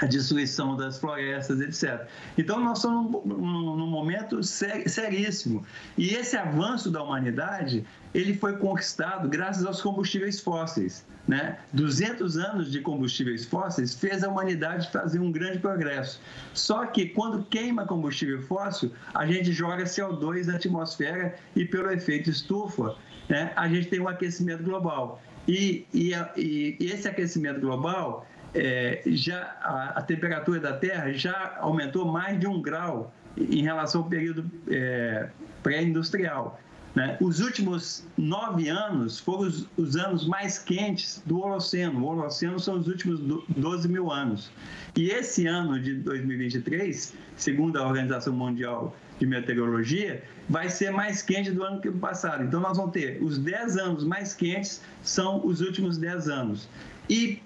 a 0.00 0.06
destruição 0.06 0.76
das 0.76 0.98
florestas, 0.98 1.60
etc. 1.60 2.06
Então, 2.38 2.58
nós 2.60 2.78
estamos 2.78 3.24
num, 3.24 3.76
num 3.76 3.86
momento 3.86 4.42
ser, 4.42 4.88
seríssimo. 4.88 5.64
E 5.96 6.14
esse 6.14 6.36
avanço 6.36 6.90
da 6.90 7.02
humanidade, 7.02 7.84
ele 8.14 8.34
foi 8.34 8.56
conquistado 8.56 9.28
graças 9.28 9.64
aos 9.64 9.80
combustíveis 9.82 10.40
fósseis. 10.40 11.06
Né? 11.28 11.58
200 11.74 12.38
anos 12.38 12.72
de 12.72 12.80
combustíveis 12.80 13.44
fósseis 13.44 13.94
fez 13.94 14.24
a 14.24 14.28
humanidade 14.28 14.90
fazer 14.90 15.20
um 15.20 15.30
grande 15.30 15.58
progresso. 15.58 16.20
Só 16.54 16.86
que 16.86 17.10
quando 17.10 17.44
queima 17.44 17.86
combustível 17.86 18.42
fóssil, 18.42 18.90
a 19.14 19.26
gente 19.26 19.52
joga 19.52 19.84
CO2 19.84 20.46
na 20.46 20.56
atmosfera 20.56 21.36
e 21.54 21.64
pelo 21.64 21.90
efeito 21.90 22.30
estufa, 22.30 22.96
né, 23.28 23.52
a 23.54 23.68
gente 23.68 23.88
tem 23.88 24.00
um 24.00 24.08
aquecimento 24.08 24.64
global. 24.64 25.22
E, 25.46 25.86
e, 25.92 26.12
e 26.36 26.76
esse 26.80 27.06
aquecimento 27.06 27.60
global 27.60 28.26
é, 28.54 29.02
já 29.06 29.56
a, 29.62 29.98
a, 29.98 30.02
temperatura 30.02 30.60
da 30.60 30.72
Terra 30.72 31.12
já 31.12 31.56
aumentou 31.60 32.04
mais 32.04 32.38
de 32.38 32.46
um 32.46 32.60
grau 32.60 33.12
em 33.36 33.62
relação 33.62 34.02
ao 34.02 34.08
período 34.08 34.50
é, 34.68 35.28
pré-industrial. 35.62 36.60
Né? 36.94 37.16
Os 37.20 37.38
últimos 37.38 38.04
nove 38.18 38.68
anos 38.68 39.20
foram 39.20 39.42
os, 39.42 39.68
os, 39.76 39.94
anos 39.94 40.26
mais 40.26 40.58
quentes 40.58 41.22
do 41.24 41.38
Holoceno. 41.40 42.00
O 42.00 42.06
Holoceno 42.06 42.58
são 42.58 42.78
os 42.78 42.88
últimos 42.88 43.20
12 43.48 43.88
mil 43.88 44.10
anos. 44.10 44.50
E 44.96 45.08
esse 45.10 45.46
ano 45.46 45.80
de 45.80 45.94
2023, 45.94 47.14
segundo 47.36 47.78
a 47.78 47.86
Organização 47.86 48.32
Mundial 48.32 48.96
de 49.20 49.26
Meteorologia, 49.26 50.24
vai 50.48 50.68
ser 50.68 50.90
mais 50.90 51.22
quente 51.22 51.52
do 51.52 51.62
ano 51.62 51.80
que 51.80 51.90
passado. 51.92 52.42
Então, 52.42 52.58
nós 52.58 52.76
vamos 52.76 52.92
ter 52.92 53.22
os 53.22 53.38
10 53.38 53.76
anos 53.76 54.02
mais 54.02 54.34
quentes, 54.34 54.82
são 55.02 55.46
os 55.46 55.60
últimos 55.60 55.96
10 55.96 56.28
anos. 56.28 56.68
E 57.08 57.40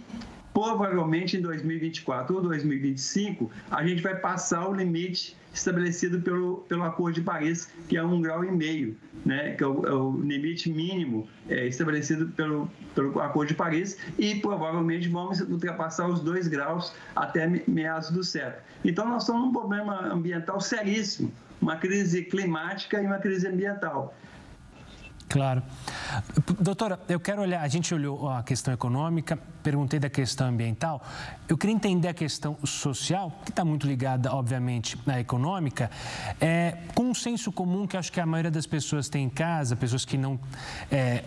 provavelmente 0.54 1.36
em 1.36 1.40
2024 1.40 2.36
ou 2.36 2.40
2025, 2.40 3.50
a 3.68 3.84
gente 3.84 4.00
vai 4.00 4.14
passar 4.14 4.68
o 4.68 4.72
limite 4.72 5.36
estabelecido 5.52 6.20
pelo, 6.20 6.58
pelo 6.68 6.84
Acordo 6.84 7.16
de 7.16 7.22
Paris, 7.22 7.68
que 7.88 7.96
é 7.96 8.02
um 8.02 8.20
grau 8.22 8.44
e 8.44 8.50
meio, 8.50 8.96
né? 9.26 9.54
que 9.54 9.64
é 9.64 9.66
o, 9.66 9.86
é 9.86 9.92
o 9.92 10.12
limite 10.20 10.70
mínimo 10.70 11.28
é, 11.48 11.66
estabelecido 11.66 12.28
pelo, 12.28 12.70
pelo 12.94 13.20
Acordo 13.20 13.48
de 13.48 13.54
Paris, 13.54 13.98
e 14.16 14.36
provavelmente 14.36 15.08
vamos 15.08 15.40
ultrapassar 15.40 16.08
os 16.08 16.20
dois 16.20 16.46
graus 16.46 16.94
até 17.14 17.46
meados 17.66 18.10
do 18.10 18.22
século. 18.22 18.62
Então, 18.84 19.08
nós 19.08 19.24
estamos 19.24 19.42
num 19.42 19.52
problema 19.52 20.06
ambiental 20.06 20.60
seríssimo, 20.60 21.32
uma 21.60 21.76
crise 21.76 22.22
climática 22.24 23.02
e 23.02 23.06
uma 23.06 23.18
crise 23.18 23.46
ambiental. 23.48 24.14
Claro. 25.34 25.64
Doutora, 26.60 27.00
eu 27.08 27.18
quero 27.18 27.42
olhar, 27.42 27.60
a 27.60 27.66
gente 27.66 27.92
olhou 27.92 28.30
a 28.30 28.44
questão 28.44 28.72
econômica, 28.72 29.36
perguntei 29.64 29.98
da 29.98 30.08
questão 30.08 30.46
ambiental, 30.46 31.02
eu 31.48 31.58
queria 31.58 31.74
entender 31.74 32.06
a 32.06 32.14
questão 32.14 32.56
social, 32.64 33.32
que 33.44 33.50
está 33.50 33.64
muito 33.64 33.84
ligada, 33.84 34.32
obviamente, 34.32 34.96
à 35.08 35.18
econômica, 35.18 35.90
é, 36.40 36.78
com 36.94 37.06
um 37.06 37.14
senso 37.14 37.50
comum 37.50 37.84
que 37.84 37.96
acho 37.96 38.12
que 38.12 38.20
a 38.20 38.26
maioria 38.26 38.48
das 38.48 38.64
pessoas 38.64 39.08
tem 39.08 39.24
em 39.24 39.28
casa, 39.28 39.74
pessoas 39.74 40.04
que 40.04 40.16
não 40.16 40.38
é, 40.88 41.24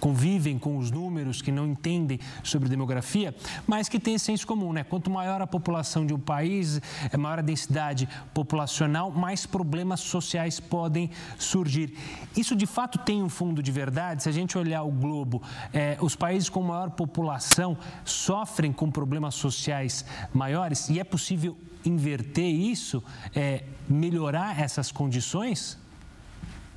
convivem 0.00 0.58
com 0.58 0.78
os 0.78 0.90
números, 0.90 1.42
que 1.42 1.52
não 1.52 1.66
entendem 1.66 2.18
sobre 2.42 2.68
demografia, 2.68 3.34
mas 3.66 3.88
que 3.88 4.00
têm 4.00 4.18
senso 4.18 4.46
comum, 4.46 4.72
né? 4.72 4.82
Quanto 4.82 5.10
maior 5.10 5.40
a 5.42 5.46
população 5.46 6.06
de 6.06 6.14
um 6.14 6.18
país, 6.18 6.80
é 7.12 7.16
maior 7.16 7.38
a 7.38 7.42
densidade 7.42 8.08
populacional, 8.32 9.10
mais 9.10 9.46
problemas 9.46 10.00
sociais 10.00 10.58
podem 10.58 11.10
surgir. 11.38 11.96
Isso 12.36 12.56
de 12.56 12.66
fato 12.66 12.98
tem 12.98 13.22
um 13.22 13.28
fundo 13.28 13.62
de 13.62 13.70
verdade? 13.70 14.22
Se 14.22 14.28
a 14.28 14.32
gente 14.32 14.56
olhar 14.56 14.82
o 14.82 14.90
globo, 14.90 15.42
é, 15.72 15.98
os 16.00 16.16
países 16.16 16.48
com 16.48 16.62
maior 16.62 16.90
população 16.90 17.76
sofrem 18.04 18.72
com 18.72 18.90
problemas 18.90 19.34
sociais 19.34 20.04
maiores 20.32 20.88
e 20.88 20.98
é 20.98 21.04
possível 21.04 21.56
inverter 21.84 22.48
isso, 22.48 23.02
é, 23.34 23.64
melhorar 23.88 24.60
essas 24.60 24.90
condições? 24.90 25.78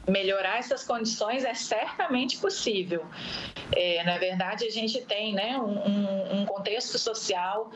Melhorar 0.08 0.60
essas 0.60 0.84
condições 0.84 1.44
é 1.46 1.54
certamente 1.54 2.38
possível. 2.38 3.06
É, 3.76 4.04
na 4.04 4.18
verdade, 4.18 4.66
a 4.66 4.72
gente 4.72 5.02
tem 5.02 5.34
né, 5.34 5.58
um, 5.58 6.42
um 6.42 6.46
contexto 6.46 6.98
social 6.98 7.72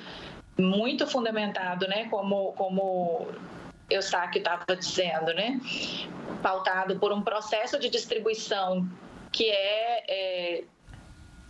muito 0.57 1.05
fundamentado, 1.07 1.87
né, 1.87 2.07
como, 2.09 2.53
como 2.53 3.27
Eustáquio 3.89 4.39
estava 4.39 4.75
dizendo, 4.75 5.33
né, 5.33 5.59
pautado 6.41 6.99
por 6.99 7.13
um 7.13 7.21
processo 7.21 7.79
de 7.79 7.89
distribuição 7.89 8.87
que 9.31 9.49
é, 9.49 10.03
é 10.07 10.63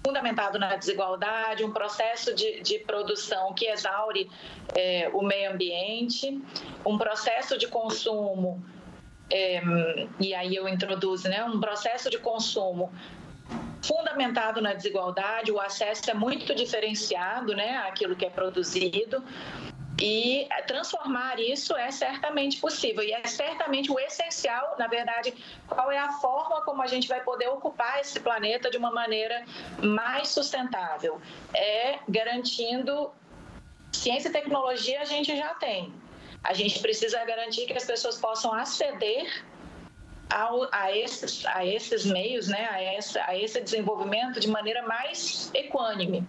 fundamentado 0.05 0.57
na 0.57 0.75
desigualdade, 0.75 1.65
um 1.65 1.71
processo 1.71 2.33
de, 2.33 2.61
de 2.61 2.79
produção 2.79 3.53
que 3.53 3.65
exaure 3.65 4.29
é, 4.75 5.09
o 5.13 5.21
meio 5.21 5.51
ambiente, 5.51 6.41
um 6.85 6.97
processo 6.97 7.57
de 7.57 7.67
consumo, 7.67 8.63
é, 9.29 9.61
e 10.19 10.33
aí 10.33 10.55
eu 10.55 10.67
introduzo, 10.67 11.27
né, 11.29 11.43
um 11.43 11.59
processo 11.59 12.09
de 12.09 12.17
consumo 12.17 12.91
fundamentado 13.81 14.61
na 14.61 14.73
desigualdade, 14.73 15.51
o 15.51 15.59
acesso 15.59 16.09
é 16.09 16.13
muito 16.13 16.53
diferenciado, 16.55 17.55
né, 17.55 17.77
àquilo 17.77 18.15
que 18.15 18.25
é 18.25 18.29
produzido, 18.29 19.23
e 19.99 20.47
transformar 20.67 21.39
isso 21.39 21.75
é 21.75 21.89
certamente 21.89 22.59
possível 22.59 23.03
e 23.03 23.11
é 23.11 23.25
certamente 23.25 23.91
o 23.91 23.99
essencial, 23.99 24.75
na 24.77 24.87
verdade, 24.87 25.33
qual 25.67 25.91
é 25.91 25.97
a 25.97 26.11
forma 26.13 26.61
como 26.61 26.83
a 26.83 26.87
gente 26.87 27.07
vai 27.07 27.21
poder 27.23 27.47
ocupar 27.47 27.99
esse 27.99 28.19
planeta 28.19 28.69
de 28.69 28.77
uma 28.77 28.91
maneira 28.91 29.43
mais 29.81 30.27
sustentável. 30.27 31.19
É 31.53 31.97
garantindo 32.07 33.11
ciência 33.91 34.29
e 34.29 34.31
tecnologia 34.31 35.01
a 35.01 35.05
gente 35.05 35.35
já 35.35 35.55
tem. 35.55 35.91
A 36.47 36.53
gente 36.53 36.79
precisa 36.79 37.21
garantir 37.25 37.65
que 37.65 37.73
as 37.73 37.83
pessoas 37.83 38.17
possam 38.17 38.53
aceder 38.53 39.43
ao, 40.29 40.69
a, 40.71 40.95
esses, 40.95 41.45
a 41.45 41.65
esses 41.65 42.05
meios, 42.05 42.47
né, 42.47 42.69
a, 42.71 42.81
essa, 42.81 43.21
a 43.27 43.37
esse 43.37 43.59
desenvolvimento 43.59 44.39
de 44.39 44.47
maneira 44.47 44.81
mais 44.83 45.51
equânime. 45.53 46.25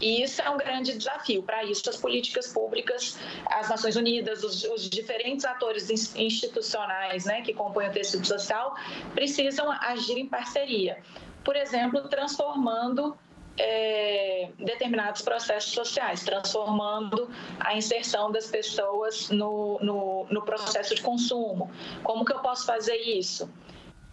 E 0.00 0.24
isso 0.24 0.42
é 0.42 0.50
um 0.50 0.58
grande 0.58 0.98
desafio. 0.98 1.44
Para 1.44 1.62
isso, 1.62 1.88
as 1.88 1.96
políticas 1.96 2.52
públicas, 2.52 3.16
as 3.46 3.68
Nações 3.68 3.94
Unidas, 3.94 4.42
os, 4.42 4.64
os 4.64 4.90
diferentes 4.90 5.44
atores 5.44 5.88
institucionais 6.16 7.24
né, 7.26 7.42
que 7.42 7.54
compõem 7.54 7.90
o 7.90 7.92
tecido 7.92 8.26
social 8.26 8.74
precisam 9.14 9.70
agir 9.70 10.18
em 10.18 10.26
parceria. 10.26 10.98
Por 11.44 11.54
exemplo, 11.54 12.08
transformando 12.08 13.16
é, 13.60 14.48
determinados 14.58 15.20
processos 15.20 15.72
sociais, 15.72 16.24
transformando 16.24 17.28
a 17.58 17.76
inserção 17.76 18.32
das 18.32 18.46
pessoas 18.46 19.28
no, 19.28 19.78
no, 19.82 20.26
no 20.30 20.42
processo 20.42 20.94
de 20.94 21.02
consumo. 21.02 21.70
Como 22.02 22.24
que 22.24 22.32
eu 22.32 22.38
posso 22.38 22.64
fazer 22.64 22.96
isso? 22.96 23.50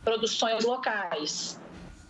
Produções 0.04 0.66
locais, 0.66 1.60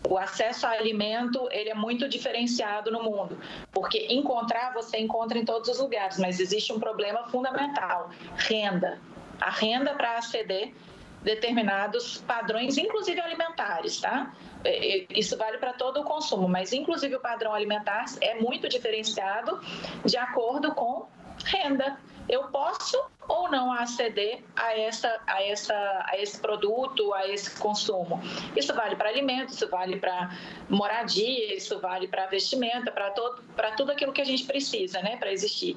o 0.08 0.16
acesso 0.18 0.66
a 0.66 0.70
alimento 0.70 1.48
ele 1.50 1.70
é 1.70 1.74
muito 1.74 2.08
diferenciado 2.08 2.90
no 2.90 3.02
mundo, 3.02 3.38
porque 3.72 4.06
encontrar 4.10 4.72
você 4.72 4.98
encontra 4.98 5.38
em 5.38 5.44
todos 5.44 5.68
os 5.68 5.78
lugares, 5.78 6.18
mas 6.18 6.40
existe 6.40 6.72
um 6.72 6.80
problema 6.80 7.28
fundamental: 7.28 8.10
renda. 8.36 9.00
A 9.40 9.50
renda 9.50 9.94
para 9.94 10.18
aceder 10.18 10.74
determinados 11.22 12.18
padrões, 12.26 12.78
inclusive 12.78 13.20
alimentares, 13.20 14.00
tá? 14.00 14.32
É, 14.64 14.98
é, 14.98 15.06
isso 15.10 15.36
vale 15.36 15.58
para 15.58 15.72
todo 15.72 16.00
o 16.00 16.04
consumo, 16.04 16.48
mas 16.48 16.72
inclusive 16.72 17.14
o 17.16 17.20
padrão 17.20 17.54
alimentar 17.54 18.04
é 18.20 18.34
muito 18.34 18.68
diferenciado 18.68 19.60
de 20.04 20.16
acordo 20.16 20.74
com 20.74 21.06
renda. 21.44 21.98
Eu 22.28 22.48
posso 22.48 22.98
ou 23.26 23.50
não 23.50 23.70
aceder 23.72 24.42
a, 24.56 24.76
essa, 24.78 25.20
a, 25.26 25.42
essa, 25.42 26.04
a 26.06 26.18
esse 26.18 26.40
produto, 26.40 27.12
a 27.14 27.28
esse 27.28 27.58
consumo. 27.58 28.20
Isso 28.56 28.74
vale 28.74 28.96
para 28.96 29.10
alimentos, 29.10 29.54
isso 29.54 29.68
vale 29.68 29.98
para 29.98 30.36
moradia, 30.68 31.54
isso 31.54 31.78
vale 31.78 32.08
para 32.08 32.26
vestimenta, 32.26 32.90
para 32.90 33.70
tudo 33.72 33.92
aquilo 33.92 34.12
que 34.12 34.22
a 34.22 34.24
gente 34.24 34.44
precisa 34.44 35.00
né, 35.02 35.16
para 35.16 35.30
existir. 35.30 35.76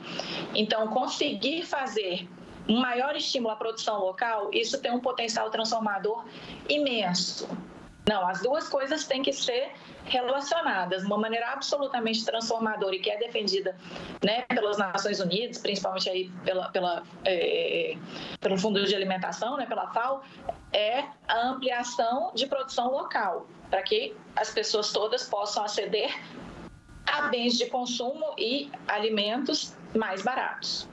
Então, 0.56 0.88
conseguir 0.88 1.64
fazer 1.64 2.28
um 2.68 2.80
maior 2.80 3.16
estímulo 3.16 3.54
à 3.54 3.56
produção 3.56 4.00
local, 4.00 4.50
isso 4.54 4.80
tem 4.82 4.92
um 4.92 5.00
potencial 5.00 5.50
transformador 5.50 6.26
imenso. 6.70 7.48
Não, 8.08 8.28
as 8.28 8.42
duas 8.42 8.68
coisas 8.68 9.06
têm 9.06 9.22
que 9.22 9.32
ser 9.32 9.72
relacionadas 10.06 11.04
uma 11.04 11.18
maneira 11.18 11.52
absolutamente 11.52 12.26
transformadora 12.26 12.96
e 12.96 13.00
que 13.00 13.10
é 13.10 13.18
defendida 13.18 13.78
né, 14.24 14.42
pelas 14.50 14.78
Nações 14.78 15.20
Unidas, 15.20 15.60
principalmente 15.60 16.10
aí 16.10 16.30
pela, 16.44 16.70
pela, 16.70 17.04
é, 17.24 17.96
pelo 18.40 18.58
Fundo 18.58 18.84
de 18.84 18.96
Alimentação, 18.96 19.56
né, 19.56 19.68
pela 19.68 19.88
FAO, 19.94 20.24
é 20.74 21.04
a 21.28 21.50
ampliação 21.50 22.32
de 22.34 22.48
produção 22.48 22.92
local, 22.92 23.48
para 23.70 23.84
que 23.84 24.16
as 24.36 24.52
pessoas 24.52 24.92
todas 24.92 25.30
possam 25.30 25.64
aceder 25.64 26.12
a 27.06 27.24
bens 27.28 27.58
de 27.58 27.68
consumo 27.68 28.34
e 28.38 28.72
alimentos 28.88 29.76
mais 29.96 30.24
baratos. 30.24 30.90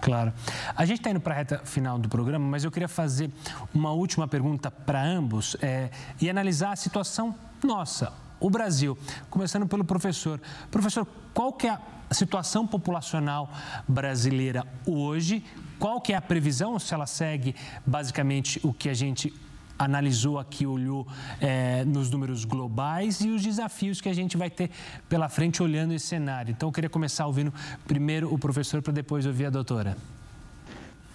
Claro. 0.00 0.32
A 0.76 0.84
gente 0.84 0.98
está 0.98 1.10
indo 1.10 1.20
para 1.20 1.34
a 1.34 1.36
reta 1.38 1.58
final 1.64 1.98
do 1.98 2.08
programa, 2.08 2.46
mas 2.46 2.64
eu 2.64 2.70
queria 2.70 2.88
fazer 2.88 3.30
uma 3.74 3.92
última 3.92 4.28
pergunta 4.28 4.70
para 4.70 5.02
ambos 5.02 5.56
é, 5.60 5.90
e 6.20 6.30
analisar 6.30 6.72
a 6.72 6.76
situação 6.76 7.34
nossa, 7.62 8.12
o 8.38 8.48
Brasil. 8.48 8.96
Começando 9.28 9.66
pelo 9.66 9.84
professor. 9.84 10.40
Professor, 10.70 11.06
qual 11.34 11.52
que 11.52 11.66
é 11.66 11.70
a 11.70 12.14
situação 12.14 12.66
populacional 12.66 13.50
brasileira 13.86 14.64
hoje? 14.86 15.44
Qual 15.78 16.00
que 16.00 16.12
é 16.12 16.16
a 16.16 16.22
previsão, 16.22 16.78
se 16.78 16.94
ela 16.94 17.06
segue 17.06 17.54
basicamente 17.84 18.60
o 18.62 18.72
que 18.72 18.88
a 18.88 18.94
gente 18.94 19.32
analisou 19.78 20.38
aqui, 20.38 20.66
olhou 20.66 21.06
é, 21.40 21.84
nos 21.84 22.10
números 22.10 22.44
globais 22.44 23.20
e 23.20 23.28
os 23.28 23.42
desafios 23.42 24.00
que 24.00 24.08
a 24.08 24.14
gente 24.14 24.36
vai 24.36 24.50
ter 24.50 24.70
pela 25.08 25.28
frente 25.28 25.62
olhando 25.62 25.92
esse 25.92 26.06
cenário. 26.06 26.50
Então, 26.50 26.68
eu 26.68 26.72
queria 26.72 26.90
começar 26.90 27.26
ouvindo 27.26 27.52
primeiro 27.86 28.32
o 28.32 28.38
professor 28.38 28.82
para 28.82 28.92
depois 28.92 29.24
ouvir 29.24 29.46
a 29.46 29.50
doutora. 29.50 29.96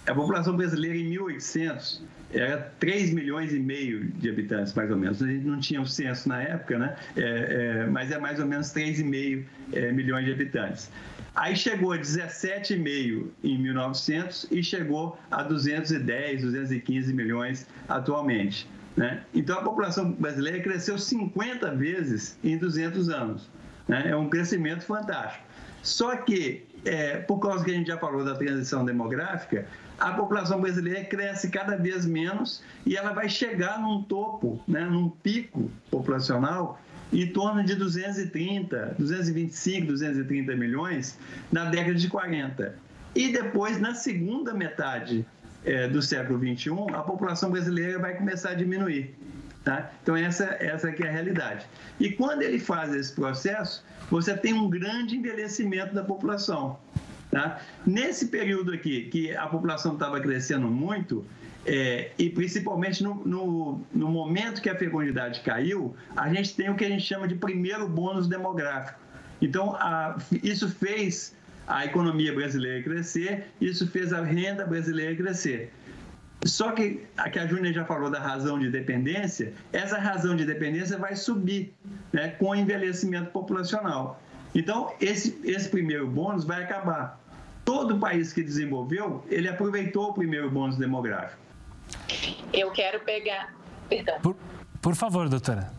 A 0.06 0.14
população 0.14 0.56
brasileira 0.56 0.96
em 0.96 1.08
1800 1.08 2.02
era 2.34 2.72
3 2.80 3.12
milhões 3.12 3.52
e 3.52 3.58
meio 3.58 4.04
de 4.04 4.28
habitantes, 4.28 4.72
mais 4.74 4.90
ou 4.90 4.96
menos. 4.96 5.22
A 5.22 5.26
gente 5.26 5.46
não 5.46 5.60
tinha 5.60 5.80
o 5.80 5.86
censo 5.86 6.28
na 6.28 6.42
época, 6.42 6.78
né? 6.78 6.96
É, 7.16 7.22
é, 7.22 7.86
mas 7.86 8.10
é 8.10 8.18
mais 8.18 8.40
ou 8.40 8.46
menos 8.46 8.68
3,5 8.68 9.44
é, 9.72 9.92
milhões 9.92 10.24
de 10.24 10.32
habitantes. 10.32 10.90
Aí 11.34 11.56
chegou 11.56 11.92
a 11.92 11.98
17,5 11.98 13.28
em 13.42 13.58
1900 13.58 14.48
e 14.50 14.62
chegou 14.62 15.18
a 15.30 15.42
210, 15.42 16.42
215 16.42 17.12
milhões 17.12 17.66
atualmente. 17.88 18.68
Né? 18.96 19.22
Então 19.34 19.58
a 19.58 19.62
população 19.62 20.12
brasileira 20.12 20.60
cresceu 20.60 20.96
50 20.96 21.74
vezes 21.74 22.38
em 22.44 22.56
200 22.56 23.08
anos. 23.08 23.50
Né? 23.88 24.10
É 24.10 24.16
um 24.16 24.28
crescimento 24.28 24.84
fantástico. 24.84 25.44
Só 25.82 26.16
que, 26.16 26.64
é, 26.84 27.18
por 27.18 27.38
causa 27.40 27.64
que 27.64 27.70
a 27.70 27.74
gente 27.74 27.88
já 27.88 27.98
falou 27.98 28.24
da 28.24 28.34
transição 28.34 28.84
demográfica, 28.84 29.66
a 29.98 30.12
população 30.12 30.60
brasileira 30.60 31.04
cresce 31.04 31.50
cada 31.50 31.76
vez 31.76 32.04
menos 32.04 32.62
e 32.84 32.96
ela 32.96 33.12
vai 33.12 33.28
chegar 33.28 33.80
num 33.80 34.02
topo, 34.02 34.62
né, 34.66 34.84
num 34.84 35.08
pico 35.08 35.70
populacional 35.90 36.80
em 37.12 37.26
torno 37.28 37.62
de 37.62 37.74
230, 37.76 38.96
225, 38.98 39.86
230 39.86 40.56
milhões 40.56 41.18
na 41.52 41.66
década 41.66 41.94
de 41.94 42.08
40. 42.08 42.74
E 43.14 43.32
depois, 43.32 43.80
na 43.80 43.94
segunda 43.94 44.52
metade 44.52 45.24
é, 45.64 45.86
do 45.86 46.02
século 46.02 46.38
21, 46.38 46.94
a 46.94 47.02
população 47.02 47.50
brasileira 47.50 47.98
vai 47.98 48.16
começar 48.16 48.50
a 48.50 48.54
diminuir. 48.54 49.14
Tá? 49.64 49.92
Então, 50.02 50.16
essa, 50.16 50.44
essa 50.60 50.88
aqui 50.88 51.04
é 51.04 51.08
a 51.08 51.12
realidade. 51.12 51.66
E 51.98 52.10
quando 52.10 52.42
ele 52.42 52.58
faz 52.58 52.92
esse 52.92 53.12
processo, 53.12 53.84
você 54.10 54.36
tem 54.36 54.52
um 54.52 54.68
grande 54.68 55.16
envelhecimento 55.16 55.94
da 55.94 56.02
população. 56.02 56.78
Tá? 57.34 57.58
Nesse 57.84 58.28
período 58.28 58.72
aqui, 58.72 59.08
que 59.10 59.36
a 59.36 59.48
população 59.48 59.94
estava 59.94 60.20
crescendo 60.20 60.68
muito, 60.68 61.26
é, 61.66 62.12
e 62.16 62.30
principalmente 62.30 63.02
no, 63.02 63.26
no, 63.26 63.80
no, 63.92 64.08
momento 64.08 64.62
que 64.62 64.70
a 64.70 64.76
fecundidade 64.76 65.40
caiu, 65.40 65.96
a 66.16 66.32
gente 66.32 66.54
tem 66.54 66.70
o 66.70 66.76
que 66.76 66.84
a 66.84 66.88
gente 66.88 67.02
chama 67.02 67.26
de 67.26 67.34
primeiro 67.34 67.88
bônus 67.88 68.28
demográfico. 68.28 69.00
Então, 69.42 69.74
a, 69.74 70.16
isso 70.44 70.68
fez 70.68 71.34
a 71.66 71.84
economia 71.84 72.32
brasileira 72.32 72.84
crescer, 72.84 73.48
isso 73.60 73.88
fez 73.88 74.12
a 74.12 74.22
renda 74.22 74.64
brasileira 74.64 75.16
crescer. 75.16 75.72
Só 76.44 76.70
que 76.70 77.04
a 77.16 77.28
que 77.28 77.40
a 77.40 77.48
Júnia 77.48 77.72
já 77.72 77.84
falou 77.84 78.12
da 78.12 78.20
razão 78.20 78.60
de 78.60 78.70
dependência, 78.70 79.52
essa 79.72 79.98
razão 79.98 80.36
de 80.36 80.44
dependência 80.44 80.96
vai 80.96 81.16
subir 81.16 81.74
né, 82.12 82.28
com 82.28 82.50
o 82.50 82.54
envelhecimento 82.54 83.32
populacional. 83.32 84.20
Então, 84.54 84.94
esse, 85.00 85.36
esse 85.42 85.68
primeiro 85.68 86.06
bônus 86.06 86.44
vai 86.44 86.62
acabar. 86.62 87.23
Todo 87.64 87.98
país 87.98 88.32
que 88.32 88.42
desenvolveu, 88.42 89.24
ele 89.28 89.48
aproveitou 89.48 90.10
o 90.10 90.14
primeiro 90.14 90.50
bônus 90.50 90.76
demográfico. 90.76 91.42
Eu 92.52 92.70
quero 92.70 93.00
pegar. 93.00 93.54
Perdão. 93.88 94.20
Por, 94.20 94.36
por 94.80 94.94
favor, 94.94 95.28
doutora. 95.28 95.72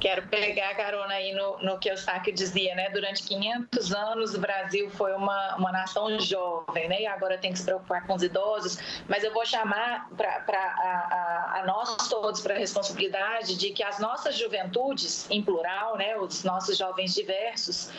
Quero 0.00 0.22
pegar 0.28 0.70
a 0.70 0.74
carona 0.74 1.14
aí 1.14 1.32
no, 1.32 1.58
no 1.58 1.78
que 1.78 1.90
o 1.90 1.96
Sáquio 1.96 2.32
dizia, 2.32 2.74
né? 2.74 2.88
Durante 2.90 3.22
500 3.24 3.92
anos 3.92 4.34
o 4.34 4.40
Brasil 4.40 4.88
foi 4.90 5.12
uma, 5.12 5.56
uma 5.56 5.72
nação 5.72 6.18
jovem, 6.20 6.88
né? 6.88 7.02
E 7.02 7.06
agora 7.06 7.36
tem 7.36 7.52
que 7.52 7.58
se 7.58 7.64
preocupar 7.64 8.06
com 8.06 8.14
os 8.14 8.22
idosos. 8.22 8.78
Mas 9.08 9.24
eu 9.24 9.32
vou 9.32 9.44
chamar 9.44 10.08
para 10.16 10.44
a, 10.48 11.56
a, 11.56 11.60
a 11.60 11.66
nós 11.66 12.08
todos 12.08 12.40
para 12.40 12.54
a 12.54 12.58
responsabilidade 12.58 13.56
de 13.56 13.70
que 13.70 13.82
as 13.82 13.98
nossas 13.98 14.38
juventudes, 14.38 15.28
em 15.30 15.42
plural, 15.42 15.96
né? 15.96 16.16
Os 16.16 16.44
nossos 16.44 16.78
jovens 16.78 17.14
diversos, 17.14 17.90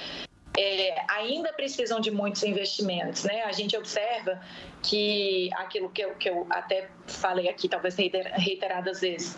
é, 0.60 1.06
ainda 1.08 1.54
precisam 1.54 2.02
de 2.02 2.12
muitos 2.12 2.43
investimentos. 2.43 3.24
Né? 3.24 3.43
A 3.43 3.52
gente 3.54 3.78
observa 3.78 4.41
que 4.84 5.50
aquilo 5.56 5.89
que 5.89 6.02
eu, 6.02 6.13
que 6.15 6.30
eu 6.30 6.45
até 6.50 6.89
falei 7.08 7.48
aqui, 7.48 7.69
talvez 7.69 7.95
reiteradas 7.95 9.00
vezes, 9.00 9.38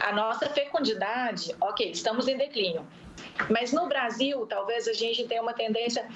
a 0.00 0.12
nossa 0.12 0.48
fecundidade, 0.48 1.54
ok, 1.60 1.92
estamos 1.92 2.26
em 2.26 2.36
declínio. 2.36 2.84
Mas 3.48 3.72
no 3.72 3.86
Brasil, 3.86 4.44
talvez 4.46 4.88
a 4.88 4.92
gente 4.92 5.24
tenha 5.28 5.40
uma 5.40 5.54
tendência. 5.54 6.08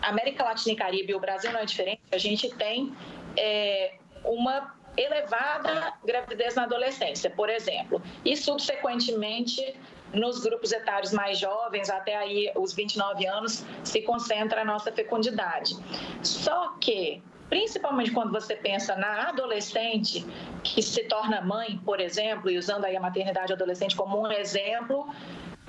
América 0.00 0.44
Latina 0.44 0.74
e 0.74 0.76
Caribe, 0.76 1.14
o 1.14 1.20
Brasil 1.20 1.50
não 1.50 1.60
é 1.60 1.64
diferente, 1.64 2.02
a 2.12 2.18
gente 2.18 2.54
tem 2.56 2.94
é, 3.36 3.94
uma 4.22 4.76
elevada 4.96 5.94
gravidez 6.04 6.54
na 6.54 6.64
adolescência, 6.64 7.30
por 7.30 7.48
exemplo, 7.48 8.02
e 8.24 8.36
subsequentemente 8.36 9.74
nos 10.12 10.40
grupos 10.40 10.72
etários 10.72 11.12
mais 11.12 11.38
jovens, 11.38 11.90
até 11.90 12.16
aí 12.16 12.50
os 12.54 12.72
29 12.72 13.26
anos, 13.26 13.64
se 13.84 14.02
concentra 14.02 14.62
a 14.62 14.64
nossa 14.64 14.90
fecundidade. 14.92 15.76
Só 16.22 16.76
que 16.80 17.22
principalmente 17.48 18.10
quando 18.10 18.30
você 18.30 18.54
pensa 18.54 18.94
na 18.96 19.28
adolescente 19.28 20.24
que 20.62 20.82
se 20.82 21.04
torna 21.04 21.40
mãe, 21.40 21.80
por 21.84 22.00
exemplo, 22.00 22.50
e 22.50 22.58
usando 22.58 22.84
aí 22.84 22.96
a 22.96 23.00
maternidade 23.00 23.52
adolescente 23.52 23.96
como 23.96 24.20
um 24.20 24.30
exemplo, 24.30 25.08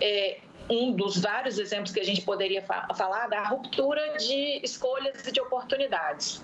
é, 0.02 0.40
um 0.70 0.92
dos 0.92 1.20
vários 1.20 1.58
exemplos 1.58 1.92
que 1.92 2.00
a 2.00 2.06
gente 2.06 2.22
poderia 2.22 2.62
fa 2.62 2.88
falar 2.96 3.28
da 3.28 3.44
ruptura 3.44 4.18
de 4.18 4.60
escolhas 4.64 5.26
e 5.28 5.32
de 5.32 5.42
oportunidades. 5.42 6.44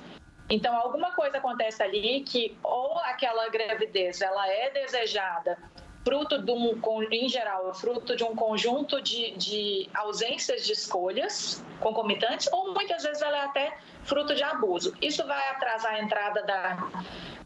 Então, 0.49 0.75
alguma 0.75 1.11
coisa 1.11 1.37
acontece 1.37 1.81
ali 1.81 2.21
que 2.21 2.55
ou 2.63 2.97
aquela 2.99 3.49
gravidez 3.49 4.21
ela 4.21 4.47
é 4.47 4.69
desejada 4.69 5.57
fruto 6.05 6.37
de 6.37 6.51
um, 6.51 6.79
em 7.11 7.27
geral, 7.27 7.73
fruto 7.73 8.15
de 8.15 8.23
um 8.23 8.35
conjunto 8.35 9.01
de, 9.01 9.31
de 9.31 9.89
ausências 9.91 10.63
de 10.63 10.73
escolhas 10.73 11.63
concomitantes, 11.79 12.47
ou 12.53 12.71
muitas 12.73 13.01
vezes 13.01 13.23
ela 13.23 13.37
é 13.37 13.41
até 13.41 13.77
fruto 14.05 14.33
de 14.33 14.43
abuso. 14.43 14.93
Isso 15.01 15.25
vai 15.25 15.49
atrasar 15.49 15.93
a 15.93 15.99
entrada 15.99 16.43
da, 16.43 16.77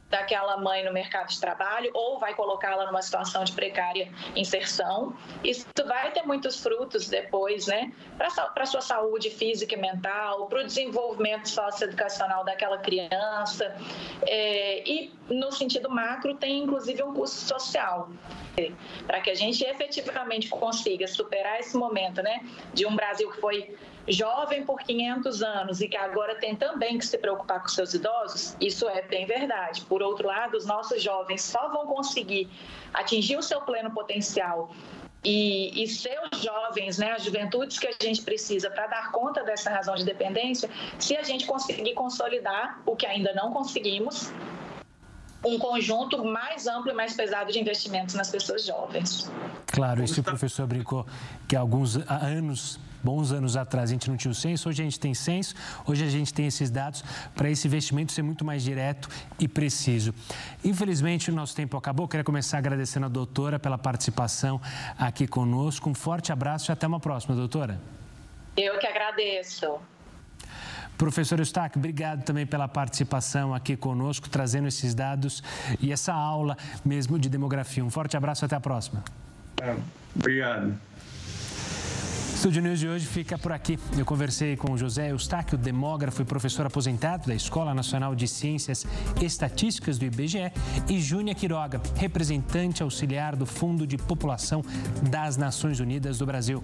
daquela 0.09 0.57
mãe 0.57 0.83
no 0.83 0.91
mercado 0.91 1.29
de 1.29 1.39
trabalho 1.39 1.91
ou 1.93 2.19
vai 2.19 2.33
colocá-la 2.33 2.85
numa 2.85 3.01
situação 3.01 3.43
de 3.43 3.51
precária 3.51 4.11
inserção. 4.35 5.15
Isso 5.43 5.65
vai 5.85 6.11
ter 6.11 6.23
muitos 6.23 6.61
frutos 6.61 7.07
depois, 7.07 7.67
né, 7.67 7.91
para 8.17 8.63
a 8.63 8.65
sua 8.65 8.81
saúde 8.81 9.29
física 9.29 9.75
e 9.75 9.77
mental, 9.77 10.47
para 10.47 10.61
o 10.61 10.63
desenvolvimento 10.63 11.47
socioeducacional 11.47 12.43
daquela 12.43 12.79
criança. 12.79 13.75
É, 14.27 14.83
e, 14.89 15.13
no 15.29 15.51
sentido 15.51 15.89
macro, 15.89 16.35
tem 16.35 16.63
inclusive 16.63 17.03
um 17.03 17.13
custo 17.13 17.37
social. 17.37 18.09
Para 19.07 19.21
que 19.21 19.29
a 19.29 19.35
gente 19.35 19.63
efetivamente 19.63 20.49
consiga 20.49 21.07
superar 21.07 21.59
esse 21.59 21.77
momento 21.77 22.21
né, 22.21 22.43
de 22.73 22.85
um 22.85 22.93
Brasil 22.93 23.31
que 23.31 23.39
foi 23.39 23.77
jovem 24.09 24.65
por 24.65 24.79
500 24.79 25.43
anos 25.43 25.81
e 25.81 25.87
que 25.87 25.95
agora 25.95 26.35
tem 26.35 26.55
também 26.55 26.97
que 26.97 27.05
se 27.05 27.17
preocupar 27.17 27.61
com 27.61 27.67
seus 27.67 27.93
idosos, 27.93 28.55
isso 28.59 28.89
é 28.89 29.03
bem 29.03 29.25
verdade. 29.25 29.81
Por 29.85 30.01
outro 30.01 30.27
lado, 30.27 30.57
os 30.57 30.65
nossos 30.65 31.01
jovens 31.01 31.41
só 31.43 31.69
vão 31.69 31.85
conseguir 31.85 32.49
atingir 32.93 33.37
o 33.37 33.43
seu 33.43 33.61
pleno 33.61 33.91
potencial 33.91 34.71
e, 35.23 35.83
e 35.83 35.87
seus 35.87 36.41
jovens, 36.41 36.97
né, 36.97 37.11
as 37.11 37.23
juventudes 37.23 37.77
que 37.77 37.87
a 37.87 37.93
gente 38.01 38.21
precisa 38.21 38.69
para 38.69 38.87
dar 38.87 39.11
conta 39.11 39.43
dessa 39.43 39.69
razão 39.69 39.95
de 39.95 40.05
dependência, 40.05 40.69
se 40.97 41.15
a 41.15 41.23
gente 41.23 41.45
conseguir 41.45 41.93
consolidar 41.93 42.81
o 42.85 42.95
que 42.95 43.05
ainda 43.05 43.33
não 43.33 43.51
conseguimos, 43.51 44.31
um 45.45 45.57
conjunto 45.57 46.23
mais 46.25 46.67
amplo 46.67 46.91
e 46.91 46.93
mais 46.93 47.13
pesado 47.13 47.51
de 47.51 47.59
investimentos 47.59 48.15
nas 48.15 48.29
pessoas 48.29 48.65
jovens. 48.65 49.29
Claro, 49.67 50.03
isso 50.03 50.19
o 50.19 50.23
professor 50.23 50.67
brincou 50.67 51.05
que 51.47 51.55
há 51.55 51.59
alguns 51.59 51.95
anos 51.95 52.79
bons 53.03 53.31
anos 53.31 53.55
atrás 53.55 53.89
a 53.89 53.93
gente 53.93 54.09
não 54.09 54.17
tinha 54.17 54.31
o 54.31 54.35
censo, 54.35 54.69
hoje 54.69 54.81
a 54.81 54.85
gente 54.85 54.99
tem 54.99 55.13
censo, 55.13 55.55
hoje 55.85 56.03
a 56.03 56.09
gente 56.09 56.33
tem 56.33 56.47
esses 56.47 56.69
dados 56.69 57.03
para 57.35 57.49
esse 57.49 57.67
investimento 57.67 58.11
ser 58.11 58.21
muito 58.21 58.43
mais 58.45 58.63
direto 58.63 59.09
e 59.39 59.47
preciso. 59.47 60.13
Infelizmente, 60.63 61.31
o 61.31 61.33
nosso 61.33 61.55
tempo 61.55 61.77
acabou. 61.77 62.05
Eu 62.05 62.07
queria 62.07 62.23
começar 62.23 62.57
agradecendo 62.57 63.05
a 63.05 63.09
doutora 63.09 63.59
pela 63.59 63.77
participação 63.77 64.61
aqui 64.97 65.27
conosco. 65.27 65.89
Um 65.89 65.93
forte 65.93 66.31
abraço 66.31 66.71
e 66.71 66.73
até 66.73 66.87
uma 66.87 66.99
próxima, 66.99 67.35
doutora. 67.35 67.79
Eu 68.55 68.77
que 68.77 68.87
agradeço. 68.87 69.79
Professor 70.97 71.39
Eustáquio, 71.39 71.79
obrigado 71.79 72.23
também 72.23 72.45
pela 72.45 72.67
participação 72.67 73.53
aqui 73.53 73.77
conosco, 73.77 74.29
trazendo 74.29 74.67
esses 74.67 74.93
dados 74.93 75.41
e 75.79 75.93
essa 75.93 76.13
aula 76.13 76.57
mesmo 76.83 77.17
de 77.17 77.29
demografia. 77.29 77.85
Um 77.85 77.89
forte 77.89 78.17
abraço 78.17 78.43
e 78.43 78.45
até 78.45 78.57
a 78.57 78.59
próxima. 78.59 79.01
Obrigado. 80.13 80.77
Estúdio 82.39 82.61
News 82.61 82.79
de 82.79 82.87
hoje 82.87 83.05
fica 83.05 83.37
por 83.37 83.51
aqui. 83.51 83.77
Eu 83.97 84.05
conversei 84.05 84.55
com 84.55 84.77
José 84.77 85.11
Eustáquio, 85.11 85.57
demógrafo 85.57 86.21
e 86.21 86.25
professor 86.25 86.65
aposentado 86.65 87.27
da 87.27 87.35
Escola 87.35 87.73
Nacional 87.73 88.15
de 88.15 88.29
Ciências 88.29 88.87
Estatísticas 89.21 89.97
do 89.97 90.05
IBGE, 90.05 90.49
e 90.87 91.01
Júnia 91.01 91.35
Quiroga, 91.35 91.81
representante 91.97 92.81
auxiliar 92.81 93.35
do 93.35 93.45
Fundo 93.45 93.85
de 93.85 93.97
População 93.97 94.63
das 95.11 95.35
Nações 95.35 95.81
Unidas 95.81 96.19
do 96.19 96.25
Brasil. 96.25 96.63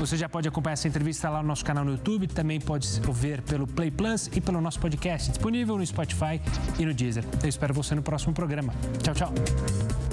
Você 0.00 0.16
já 0.16 0.28
pode 0.28 0.48
acompanhar 0.48 0.72
essa 0.72 0.88
entrevista 0.88 1.30
lá 1.30 1.40
no 1.40 1.46
nosso 1.46 1.64
canal 1.64 1.84
no 1.84 1.92
YouTube, 1.92 2.26
também 2.26 2.60
pode 2.60 2.88
ouvir 3.06 3.42
pelo 3.42 3.64
Play 3.64 3.92
Plus 3.92 4.28
e 4.34 4.40
pelo 4.40 4.60
nosso 4.60 4.80
podcast 4.80 5.28
disponível 5.30 5.78
no 5.78 5.86
Spotify 5.86 6.40
e 6.80 6.84
no 6.84 6.92
Deezer. 6.92 7.24
Eu 7.44 7.48
espero 7.48 7.72
você 7.72 7.94
no 7.94 8.02
próximo 8.02 8.34
programa. 8.34 8.74
Tchau, 9.04 9.14
tchau. 9.14 10.07